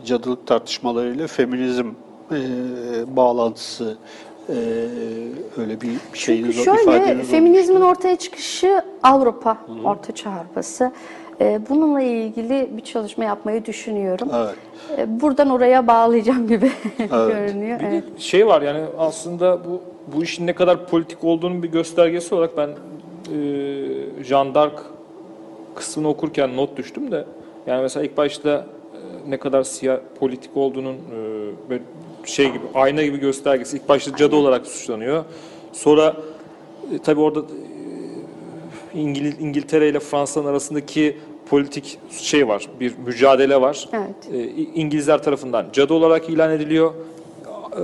[0.07, 1.87] cadılık tartışmalarıyla feminizm
[2.33, 2.37] e,
[3.16, 3.96] bağlantısı
[4.48, 4.55] e,
[5.59, 10.93] öyle bir şeyiniz Çünkü şöyle ifadeniz feminizmin ortaya çıkışı Avrupa, Ortaçağ Avrupası.
[11.40, 14.29] E, bununla ilgili bir çalışma yapmayı düşünüyorum.
[14.35, 14.55] Evet.
[14.99, 16.71] E, buradan oraya bağlayacağım gibi
[17.11, 17.81] görünüyor.
[17.81, 18.05] Bir de Evet.
[18.19, 19.81] şey var yani aslında bu
[20.17, 22.75] bu işin ne kadar politik olduğunun bir göstergesi olarak ben e,
[24.25, 24.75] Jean d'Arc
[25.75, 27.25] kısmını okurken not düştüm de
[27.67, 28.67] yani mesela ilk başta
[29.29, 31.83] ne kadar siyah politik olduğunun e, böyle
[32.25, 33.77] şey gibi ayna gibi göstergesi.
[33.77, 35.25] İlk başta cadı olarak suçlanıyor.
[35.73, 36.17] Sonra
[36.94, 41.17] e, tabii orada e, İngil, İngiltere ile Fransa'nın arasındaki
[41.51, 43.88] politik şey var, bir mücadele var.
[43.92, 44.35] Evet.
[44.35, 46.92] E, İngilizler tarafından cadı olarak ilan ediliyor.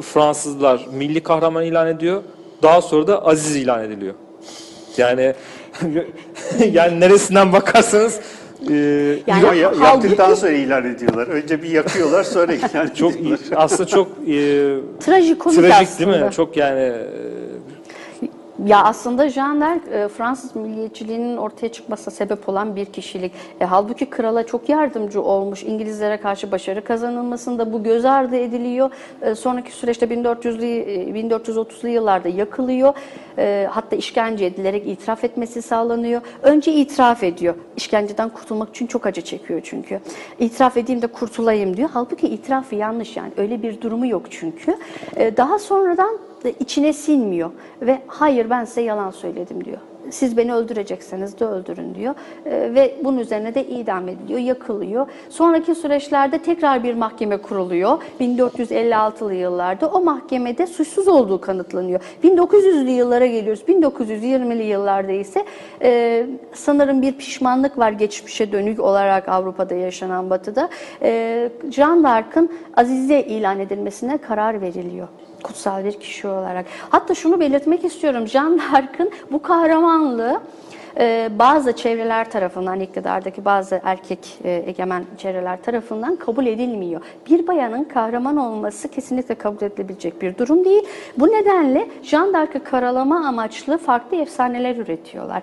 [0.02, 2.22] Fransızlar milli kahraman ilan ediyor.
[2.62, 4.14] Daha sonra da aziz ilan ediliyor.
[4.96, 5.34] Yani
[6.72, 8.20] yani neresinden bakarsanız
[8.70, 8.74] e,
[9.26, 11.26] Yani Ama ya- yaktıktan sonra ilan ediyorlar.
[11.26, 13.38] Önce bir yakıyorlar sonra ilan çok ediyorlar.
[13.50, 14.66] iyi, aslında çok e,
[15.00, 16.12] Trajikomik trajik aslında.
[16.12, 16.30] değil mi?
[16.32, 16.92] Çok yani e,
[18.66, 23.32] Ya aslında Jean d'Arc e, Fransız milliyetçiliğinin ortaya çıkmasına sebep olan bir kişilik.
[23.60, 25.62] E, halbuki krala çok yardımcı olmuş.
[25.62, 28.90] İngilizlere karşı başarı kazanılmasında bu göz ardı ediliyor.
[29.22, 32.94] E, sonraki süreçte 1400'lü e, 1430'lu yıllarda yakılıyor.
[33.38, 36.20] E, hatta işkence edilerek itiraf etmesi sağlanıyor.
[36.42, 37.54] Önce itiraf ediyor.
[37.76, 40.00] İşkenceden kurtulmak için çok acı çekiyor çünkü.
[40.38, 41.88] İtiraf edeyim de kurtulayım diyor.
[41.92, 43.32] Halbuki itirafı yanlış yani.
[43.36, 44.76] Öyle bir durumu yok çünkü.
[45.16, 47.50] E, daha sonradan da içine sinmiyor
[47.82, 49.78] ve hayır ben size yalan söyledim diyor.
[50.10, 52.14] Siz beni öldürecekseniz de öldürün diyor.
[52.46, 55.06] Ee, ve bunun üzerine de idam ediliyor, yakılıyor.
[55.28, 58.02] Sonraki süreçlerde tekrar bir mahkeme kuruluyor.
[58.20, 62.00] 1456'lı yıllarda o mahkemede suçsuz olduğu kanıtlanıyor.
[62.24, 63.62] 1900'lü yıllara geliyoruz.
[63.68, 65.44] 1920'li yıllarda ise
[65.82, 70.68] e, sanırım bir pişmanlık var geçmişe dönük olarak Avrupa'da yaşanan batıda.
[71.02, 75.08] E, Jean d'Arc'ın Azize ilan edilmesine karar veriliyor
[75.42, 76.66] kutsal bir kişi olarak.
[76.90, 78.26] Hatta şunu belirtmek istiyorum.
[78.26, 80.40] Jean d'Arc'ın bu kahramanlığı
[80.98, 87.00] e, bazı çevreler tarafından, iktidardaki bazı erkek e, egemen çevreler tarafından kabul edilmiyor.
[87.30, 90.82] Bir bayanın kahraman olması kesinlikle kabul edilebilecek bir durum değil.
[91.18, 95.42] Bu nedenle Jean d'Arc'ı karalama amaçlı farklı efsaneler üretiyorlar.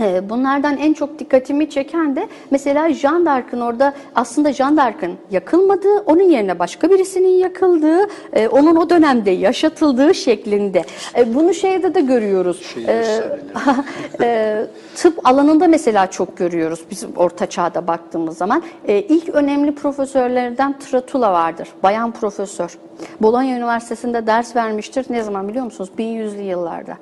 [0.00, 5.98] Ee, Bunlardan en çok dikkatimi çeken de mesela Jean d'Arc'ın orada aslında Jean d'Arc'ın yakılmadığı,
[6.06, 10.84] onun yerine başka birisinin yakıldığı, e, onun o dönemde yaşatıldığı şeklinde.
[11.16, 12.62] E, Bunu şeyde de görüyoruz.
[12.74, 13.04] Şey E,
[14.22, 18.62] e, tıp alanında mesela çok görüyoruz bizim orta çağda baktığımız zaman.
[18.88, 21.68] İlk önemli profesörlerden Tratula vardır.
[21.82, 22.78] Bayan profesör.
[23.20, 25.06] Bologna Üniversitesi'nde ders vermiştir.
[25.10, 25.90] Ne zaman biliyor musunuz?
[25.98, 26.96] 1100'lü yıllarda.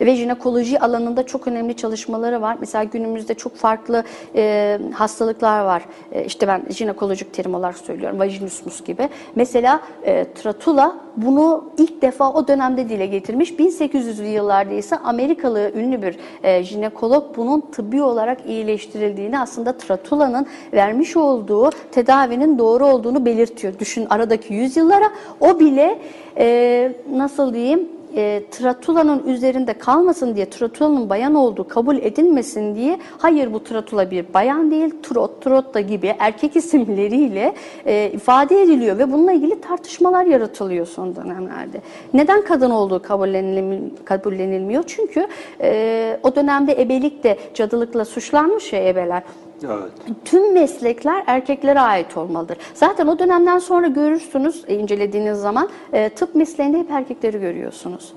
[0.00, 2.56] Ve jinekoloji alanında çok önemli çalışmaları var.
[2.60, 5.82] Mesela günümüzde çok farklı e, hastalıklar var.
[6.12, 8.18] E, işte ben jinekolojik terim olarak söylüyorum.
[8.18, 9.08] Vajinismus gibi.
[9.34, 13.52] Mesela e, Tratula bunu ilk defa o dönemde dile getirmiş.
[13.52, 21.16] 1800'lü yıllarda ise Amerikalı ünlü bir e, jinekolog bunun tıbbi olarak iyileştirildiğini aslında Tratula'nın vermiş
[21.16, 23.78] olduğu tedavinin doğru olduğunu belirtiyor.
[23.78, 25.98] Düşün aradaki yüzyıllara o bile
[26.38, 33.52] e, nasıl diyeyim e, Tratula'nın üzerinde kalmasın diye, Tratula'nın bayan olduğu kabul edilmesin diye, hayır
[33.52, 37.54] bu Tratula bir bayan değil, Trot, Trotta gibi erkek isimleriyle
[37.86, 41.80] e, ifade ediliyor ve bununla ilgili tartışmalar yaratılıyor son dönemlerde.
[42.14, 44.84] Neden kadın olduğu kabullenilmi- kabullenilmiyor?
[44.86, 45.26] Çünkü
[45.60, 49.22] e, o dönemde ebelik de cadılıkla suçlanmış ya ebeler
[49.64, 49.92] Evet.
[50.24, 52.58] tüm meslekler erkeklere ait olmalıdır.
[52.74, 58.12] Zaten o dönemden sonra görürsünüz e, incelediğiniz zaman e, tıp mesleğinde hep erkekleri görüyorsunuz.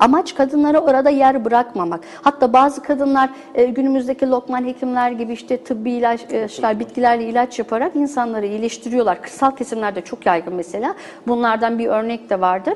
[0.00, 2.00] Amaç kadınlara orada yer bırakmamak.
[2.22, 8.46] Hatta bazı kadınlar e, günümüzdeki lokman hekimler gibi işte tıbbi ilaçlar, bitkilerle ilaç yaparak insanları
[8.46, 9.22] iyileştiriyorlar.
[9.22, 10.94] Kırsal kesimlerde çok yaygın mesela.
[11.26, 12.74] Bunlardan bir örnek de vardır.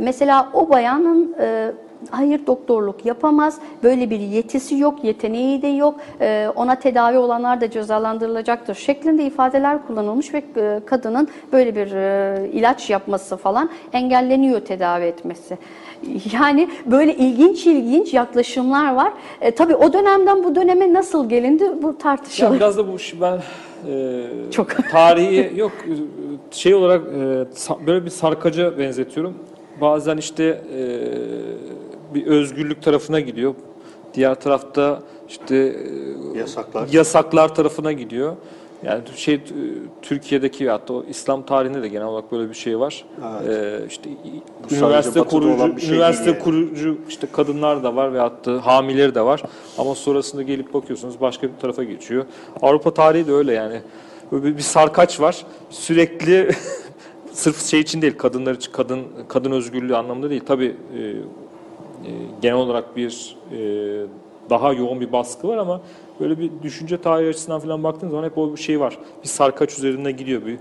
[0.00, 1.36] Mesela o bayanın
[2.10, 7.70] hayır doktorluk yapamaz, böyle bir yetisi yok, yeteneği de yok, e, ona tedavi olanlar da
[7.70, 15.04] cezalandırılacaktır şeklinde ifadeler kullanılmış ve e, kadının böyle bir e, ilaç yapması falan engelleniyor tedavi
[15.04, 15.58] etmesi.
[16.32, 19.12] Yani böyle ilginç ilginç yaklaşımlar var.
[19.40, 22.56] E, tabii o dönemden bu döneme nasıl gelindi bu Ya tartışılır.
[22.56, 23.38] biraz da bu ben
[23.90, 24.68] e, Çok.
[24.90, 25.72] tarihi yok
[26.50, 29.34] şey olarak e, böyle bir sarkaca benzetiyorum.
[29.80, 30.80] Bazen işte e,
[32.16, 33.54] bir özgürlük tarafına gidiyor.
[34.14, 35.56] Diğer tarafta işte
[36.34, 36.88] e, Yasaklar.
[36.92, 38.36] yasaklar tarafına gidiyor.
[38.84, 39.40] Yani şey
[40.02, 43.04] Türkiye'deki hatta o İslam tarihinde de genel olarak böyle bir şey var.
[43.44, 43.82] Evet.
[43.82, 44.10] Ee, işte
[44.70, 46.38] Bu üniversite kurucu şey üniversite yani.
[46.38, 49.42] kurucu işte kadınlar da var ve hatta hamileri de var.
[49.78, 52.24] Ama sonrasında gelip bakıyorsunuz başka bir tarafa geçiyor.
[52.62, 53.80] Avrupa tarihi de öyle yani.
[54.32, 55.44] Böyle bir, sarkaç var.
[55.70, 56.50] Sürekli
[57.32, 60.42] sırf şey için değil, kadınlar için kadın kadın özgürlüğü anlamında değil.
[60.46, 61.00] Tabii e,
[62.42, 63.58] genel olarak bir e,
[64.50, 65.80] daha yoğun bir baskı var ama
[66.20, 68.98] böyle bir düşünce tarihi açısından falan baktığınız zaman hep o bir şey var.
[69.22, 70.58] Bir sarkaç üzerinde gidiyor bir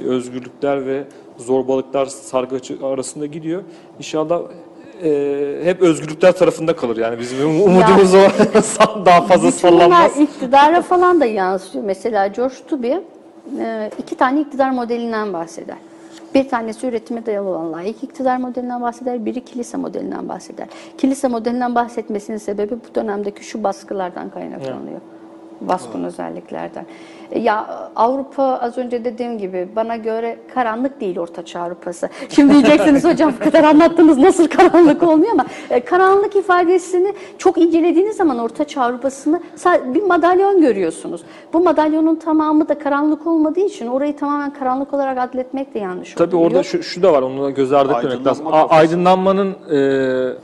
[0.00, 1.04] e, özgürlükler ve
[1.38, 3.62] zorbalıklar sarkaç arasında gidiyor.
[3.98, 4.40] İnşallah
[5.02, 8.18] e, hep özgürlükler tarafında kalır yani bizim umudumuz o
[9.06, 10.20] daha fazla sallanmaz.
[10.20, 11.84] iktidara falan da yansıyor.
[11.84, 13.00] Mesela George Tubi
[13.60, 15.76] e, iki tane iktidar modelinden bahseder.
[16.36, 20.68] Bir tanesi üretime dayalı olan layık iktidar modelinden bahseder, biri kilise modelinden bahseder.
[20.98, 25.00] Kilise modelinden bahsetmesinin sebebi bu dönemdeki şu baskılardan kaynaklanıyor.
[25.60, 26.86] Baskın özelliklerden.
[27.30, 32.08] E, Ya Avrupa az önce dediğim gibi bana göre karanlık değil Orta Çağ Avrupası.
[32.28, 38.16] Şimdi diyeceksiniz hocam bu kadar anlattınız nasıl karanlık olmuyor ama e, karanlık ifadesini çok incelediğiniz
[38.16, 39.40] zaman Orta Çağ Avrupası'nı
[39.94, 41.22] bir madalyon görüyorsunuz.
[41.52, 46.36] Bu madalyonun tamamı da karanlık olmadığı için orayı tamamen karanlık olarak adletmek de yanlış Tabii
[46.36, 46.50] oluyor.
[46.50, 48.46] orada şu, şu da var, onu da göz ardı Aydınlanma lazım.
[48.46, 49.78] A- aydınlanmanın e,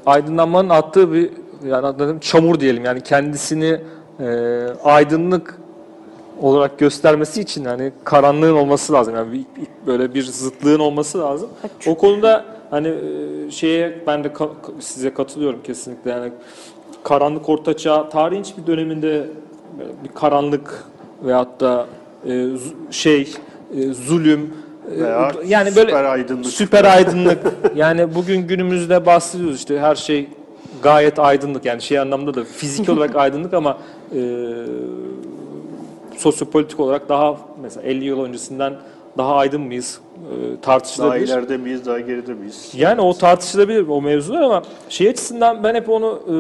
[0.07, 1.31] aydınlanmanın attığı bir
[1.67, 3.81] yani adlarım çamur diyelim yani kendisini
[4.21, 4.27] e,
[4.85, 5.59] aydınlık
[6.43, 11.49] olarak göstermesi için hani karanlığın olması lazım yani bir- bir- böyle bir zıtlığın olması lazım.
[11.87, 16.33] O konuda hani e, şeye ben de ka- size katılıyorum kesinlikle yani
[17.05, 19.27] karanlık ortaçağ tarihin hiçbir döneminde
[20.05, 20.85] bir karanlık
[21.25, 21.87] veyahut da
[22.29, 22.47] e,
[22.91, 23.35] şey
[23.77, 24.55] e, zulüm
[24.97, 26.47] e, Veya yani böyle süper aydınlık.
[26.47, 27.39] süper aydınlık
[27.77, 30.29] yani bugün günümüzde bahsediyoruz işte her şey
[30.83, 33.79] gayet aydınlık yani şey anlamda da fiziki olarak aydınlık ama
[34.15, 34.19] e,
[36.23, 38.75] sosyopolitik olarak daha mesela 50 yıl öncesinden
[39.19, 41.27] daha aydın mıyız e, Daha tartışılabilir.
[41.27, 42.73] ileride miyiz, daha geride miyiz?
[42.77, 46.35] Yani o tartışılabilir o mevzular ama şey açısından ben hep onu e,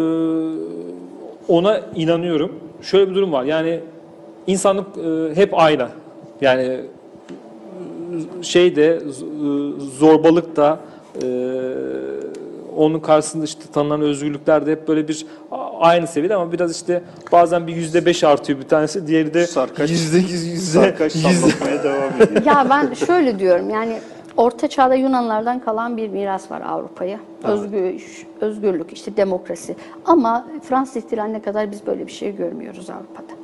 [1.49, 2.53] ona inanıyorum.
[2.83, 3.45] Şöyle bir durum var.
[3.45, 3.81] Yani
[4.47, 5.89] insanlık e, hep aynı.
[6.41, 6.83] Yani e,
[8.43, 9.01] şey de
[9.99, 10.79] zorbalık da
[11.23, 11.27] e,
[12.77, 15.27] onun karşısında işte tanınan özgürlükler de hep böyle bir
[15.81, 17.03] aynı seviyede ama biraz işte
[17.33, 21.83] bazen bir yüzde beş artıyor bir tanesi diğeri de Sarkaç- yüzde yüz yüzde Sarkaç yüzde
[21.85, 22.45] devam ediyor.
[22.47, 23.99] Ya ben şöyle diyorum yani
[24.37, 27.19] Orta Çağ'da Yunanlardan kalan bir miras var Avrupa'ya.
[27.45, 28.01] Özgür,
[28.41, 29.77] özgürlük, işte demokrasi.
[30.05, 33.42] Ama Fransız ihtilaline kadar biz böyle bir şey görmüyoruz Avrupa'da.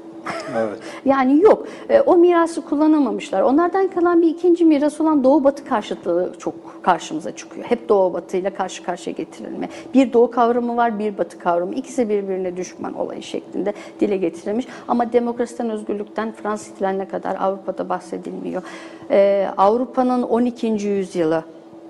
[0.58, 0.78] Evet.
[1.04, 1.66] Yani yok.
[1.88, 3.42] E, o mirası kullanamamışlar.
[3.42, 7.66] Onlardan kalan bir ikinci miras olan Doğu Batı karşıtlığı çok karşımıza çıkıyor.
[7.66, 9.68] Hep Doğu Batı ile karşı karşıya getirilme.
[9.94, 11.74] Bir Doğu kavramı var, bir Batı kavramı.
[11.74, 14.66] İkisi birbirine düşman olayı şeklinde dile getirilmiş.
[14.88, 18.62] Ama demokrasiden, özgürlükten Fransız ihtilaline kadar Avrupa'da bahsedilmiyor.
[19.10, 20.66] E, Avrupa'nın 12.
[20.66, 21.44] yüzyılı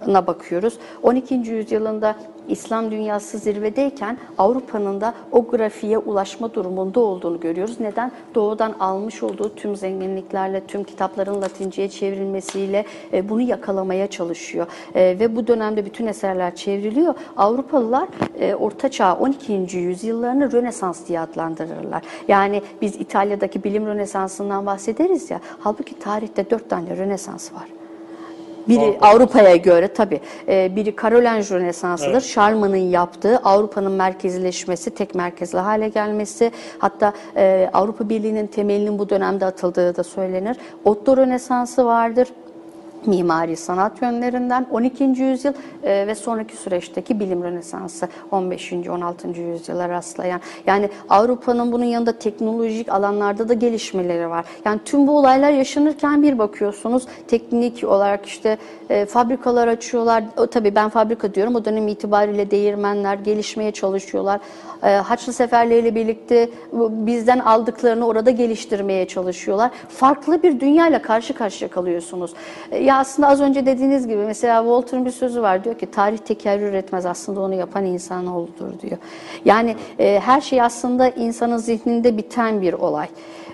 [0.07, 0.79] na bakıyoruz.
[1.03, 1.35] 12.
[1.35, 2.17] yüzyılında
[2.49, 7.81] İslam dünyası zirvedeyken Avrupa'nın da o grafiğe ulaşma durumunda olduğunu görüyoruz.
[7.81, 8.13] Neden?
[8.35, 14.67] Doğudan almış olduğu tüm zenginliklerle, tüm kitapların Latince'ye çevrilmesiyle e, bunu yakalamaya çalışıyor.
[14.95, 17.15] E, ve bu dönemde bütün eserler çevriliyor.
[17.37, 18.09] Avrupalılar
[18.41, 19.77] e, Orta Çağ 12.
[19.77, 22.03] yüzyıllarını Rönesans diye adlandırırlar.
[22.29, 25.41] Yani biz İtalya'daki bilim Rönesansından bahsederiz ya.
[25.59, 27.78] Halbuki tarihte dört tane Rönesans var.
[28.69, 30.21] Biri Avrupa'ya göre tabii.
[30.49, 32.21] e, biri Karolinj Rönesansı'dır.
[32.21, 36.53] Charlemagn'ın yaptığı Avrupa'nın merkezleşmesi, tek merkezli hale gelmesi.
[36.79, 40.57] Hatta e, Avrupa Birliği'nin temelinin bu dönemde atıldığı da söylenir.
[40.85, 42.29] Otto Rönesansı vardır
[43.07, 45.05] mimari sanat yönlerinden 12.
[45.05, 48.73] yüzyıl e, ve sonraki süreçteki bilim rönesansı 15.
[48.73, 49.29] 16.
[49.29, 50.41] yüzyıla rastlayan.
[50.67, 54.45] Yani Avrupa'nın bunun yanında teknolojik alanlarda da gelişmeleri var.
[54.65, 58.59] Yani tüm bu olaylar yaşanırken bir bakıyorsunuz teknik olarak işte
[58.91, 60.25] e, fabrikalar açıyorlar.
[60.37, 61.55] O, tabii ben fabrika diyorum.
[61.55, 64.41] O dönem itibariyle değirmenler gelişmeye çalışıyorlar.
[64.83, 69.71] E, Haçlı seferleriyle birlikte bizden aldıklarını orada geliştirmeye çalışıyorlar.
[69.89, 72.35] Farklı bir dünyayla karşı karşıya kalıyorsunuz.
[72.71, 76.19] E, ya aslında az önce dediğiniz gibi mesela Walter'ın bir sözü var diyor ki tarih
[76.19, 78.99] tekerrür etmez aslında onu yapan insanoğludur diyor.
[79.45, 83.09] Yani e, her şey aslında insanın zihninde biten bir olay.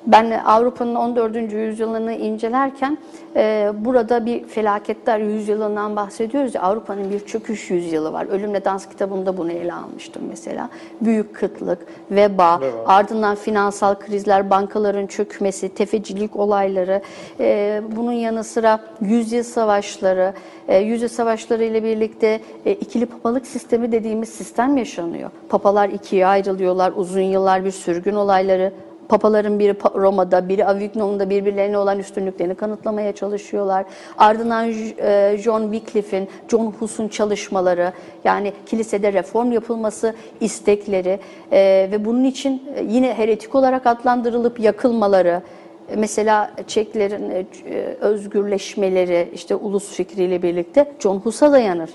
[0.06, 1.52] Ben Avrupa'nın 14.
[1.52, 2.98] yüzyılını incelerken
[3.36, 8.26] e, burada bir felaketler yüzyılından bahsediyoruz ya Avrupa'nın bir çöküş yüzyılı var.
[8.26, 10.68] Ölümle Dans kitabımda bunu ele almıştım mesela.
[11.00, 11.78] Büyük kıtlık,
[12.10, 17.02] veba, ardından finansal krizler, bankaların çökmesi, tefecilik olayları,
[17.40, 20.32] e, bunun yanı sıra yüzyıl savaşları,
[20.68, 25.30] e, yüzyıl savaşları ile birlikte e, ikili papalık sistemi dediğimiz sistem yaşanıyor.
[25.48, 28.72] Papalar ikiye ayrılıyorlar, uzun yıllar bir sürgün olayları,
[29.08, 33.84] Papaların biri Roma'da, biri Avignon'da birbirlerine olan üstünlüklerini kanıtlamaya çalışıyorlar.
[34.18, 37.92] Ardından e, John Wycliffe'in, John Hus'un çalışmaları,
[38.24, 41.20] yani kilisede reform yapılması istekleri
[41.52, 45.42] e, ve bunun için e, yine heretik olarak adlandırılıp yakılmaları,
[45.96, 47.46] Mesela Çeklerin
[48.00, 51.90] özgürleşmeleri işte ulus fikriyle birlikte John Hus'a dayanır.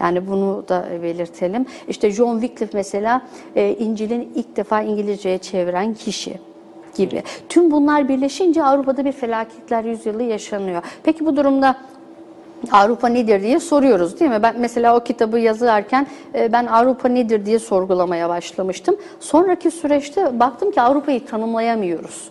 [0.00, 1.66] Yani bunu da belirtelim.
[1.88, 3.22] İşte John Wycliffe mesela
[3.56, 6.34] İncil'in ilk defa İngilizceye çeviren kişi
[6.94, 7.22] gibi.
[7.48, 10.82] Tüm bunlar birleşince Avrupa'da bir felaketler yüzyılı yaşanıyor.
[11.02, 11.76] Peki bu durumda
[12.72, 14.42] Avrupa nedir diye soruyoruz değil mi?
[14.42, 18.96] Ben mesela o kitabı yazarken e, ben Avrupa nedir diye sorgulamaya başlamıştım.
[19.20, 22.30] Sonraki süreçte baktım ki Avrupa'yı tanımlayamıyoruz.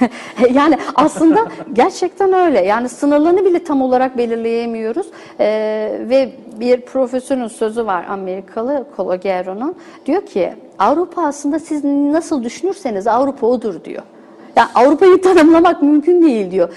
[0.54, 2.60] yani aslında gerçekten öyle.
[2.60, 5.06] Yani sınırlarını bile tam olarak belirleyemiyoruz.
[5.40, 9.74] Ee, ve bir profesörün sözü var Amerikalı Colagero'nun.
[10.06, 14.02] Diyor ki Avrupa aslında siz nasıl düşünürseniz Avrupa odur diyor.
[14.56, 16.68] Yani Avrupa'yı tanımlamak mümkün değil diyor.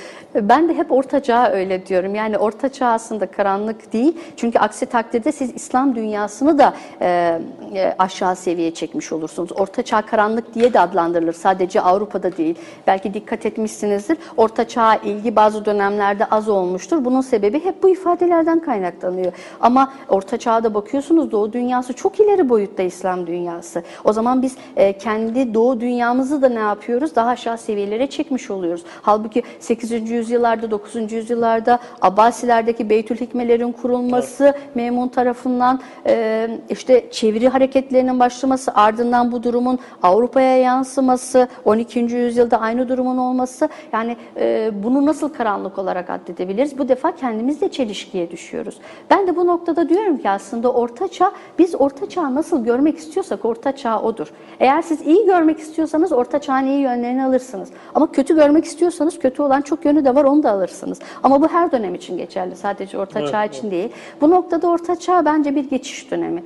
[0.42, 2.16] Ben de hep Orta Çağ öyle diyorum.
[2.16, 4.18] Yani Orta Çağ aslında karanlık değil.
[4.38, 7.40] Çünkü aksi takdirde siz İslam dünyasını da e,
[7.76, 9.52] e, aşağı seviyeye çekmiş olursunuz.
[9.52, 11.34] Orta Çağ karanlık diye de adlandırılır.
[11.34, 12.56] Sadece Avrupa'da değil.
[12.88, 14.18] Belki dikkat etmişsinizdir.
[14.38, 17.06] Orta Çağ'a ilgi bazı dönemlerde az olmuştur.
[17.06, 19.34] Bunun sebebi hep bu ifadelerden kaynaklanıyor.
[19.62, 23.84] Ama Orta Çağ'da bakıyorsunuz Doğu dünyası çok ileri boyutta İslam dünyası.
[24.04, 27.16] O zaman biz e, kendi Doğu dünyamızı da ne yapıyoruz?
[27.16, 28.84] Daha aşağı seviyelere çekmiş oluyoruz.
[29.02, 30.25] Halbuki 8.
[30.26, 31.12] yüzyıllarda, 9.
[31.12, 39.80] yüzyıllarda Abbasilerdeki Beytül Hikmelerin kurulması Memun tarafından e, işte çeviri hareketlerinin başlaması ardından bu durumun
[40.04, 42.00] Avrupa'ya yansıması 12.
[42.00, 46.78] yüzyılda aynı durumun olması yani e, bunu nasıl karanlık olarak addedebiliriz?
[46.78, 48.78] Bu defa kendimizle çelişkiye düşüyoruz.
[49.10, 53.46] Ben de bu noktada diyorum ki aslında Orta Çağ biz Orta Çağ nasıl görmek istiyorsak
[53.46, 54.28] Orta Çağ odur.
[54.60, 57.70] Eğer siz iyi görmek istiyorsanız Orta Çağ'ın iyi yönlerini alırsınız.
[57.96, 61.00] Ama kötü görmek istiyorsanız kötü olan çok yönü de var onu da alırsınız.
[61.24, 62.56] Ama bu her dönem için geçerli.
[62.56, 63.90] Sadece Orta Çağ için değil.
[64.22, 66.44] Bu noktada Orta Çağ bence bir geçiş dönemi.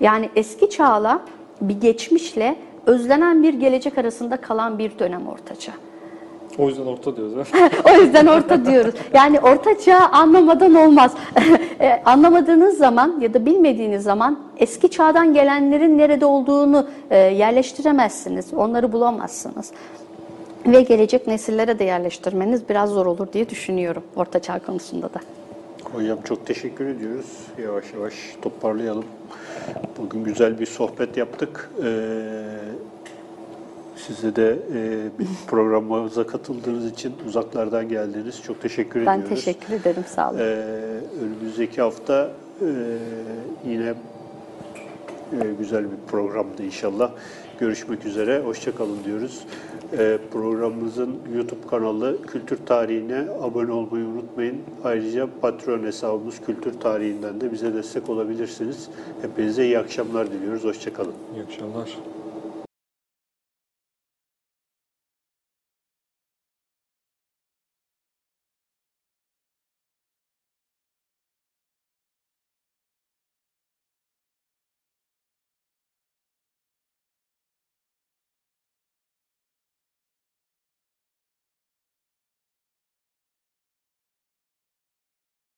[0.00, 1.20] Yani eski çağla
[1.60, 5.72] bir geçmişle özlenen bir gelecek arasında kalan bir dönem Orta Çağ.
[6.58, 7.48] O yüzden orta diyoruz.
[7.90, 8.94] o yüzden orta diyoruz.
[9.14, 11.14] Yani orta çağ anlamadan olmaz.
[11.80, 18.54] E, Anlamadığınız zaman ya da bilmediğiniz zaman eski çağdan gelenlerin nerede olduğunu e, yerleştiremezsiniz.
[18.54, 19.72] Onları bulamazsınız.
[20.66, 25.20] Ve gelecek nesillere de yerleştirmeniz biraz zor olur diye düşünüyorum orta çağ konusunda da.
[25.92, 27.26] Hocam çok teşekkür ediyoruz.
[27.62, 29.04] Yavaş yavaş toparlayalım.
[29.98, 31.70] Bugün güzel bir sohbet yaptık.
[31.84, 32.42] Ee,
[33.96, 35.08] size de e,
[35.46, 39.44] programımıza katıldığınız için uzaklardan geldiğiniz çok teşekkür Ben ediyoruz.
[39.44, 40.04] teşekkür ederim.
[40.06, 40.38] Sağ olun.
[40.38, 40.42] Ee,
[41.22, 42.68] önümüzdeki hafta e,
[43.66, 43.94] yine
[45.32, 47.10] e, güzel bir programdı inşallah.
[47.60, 49.44] Görüşmek üzere, hoşçakalın diyoruz.
[49.98, 54.56] Ee, programımızın YouTube kanalı Kültür Tarihi'ne abone olmayı unutmayın.
[54.84, 58.88] Ayrıca Patreon hesabımız Kültür Tarihi'nden de bize destek olabilirsiniz.
[59.22, 61.14] Hepinize iyi akşamlar diliyoruz, hoşçakalın.
[61.34, 62.15] İyi akşamlar.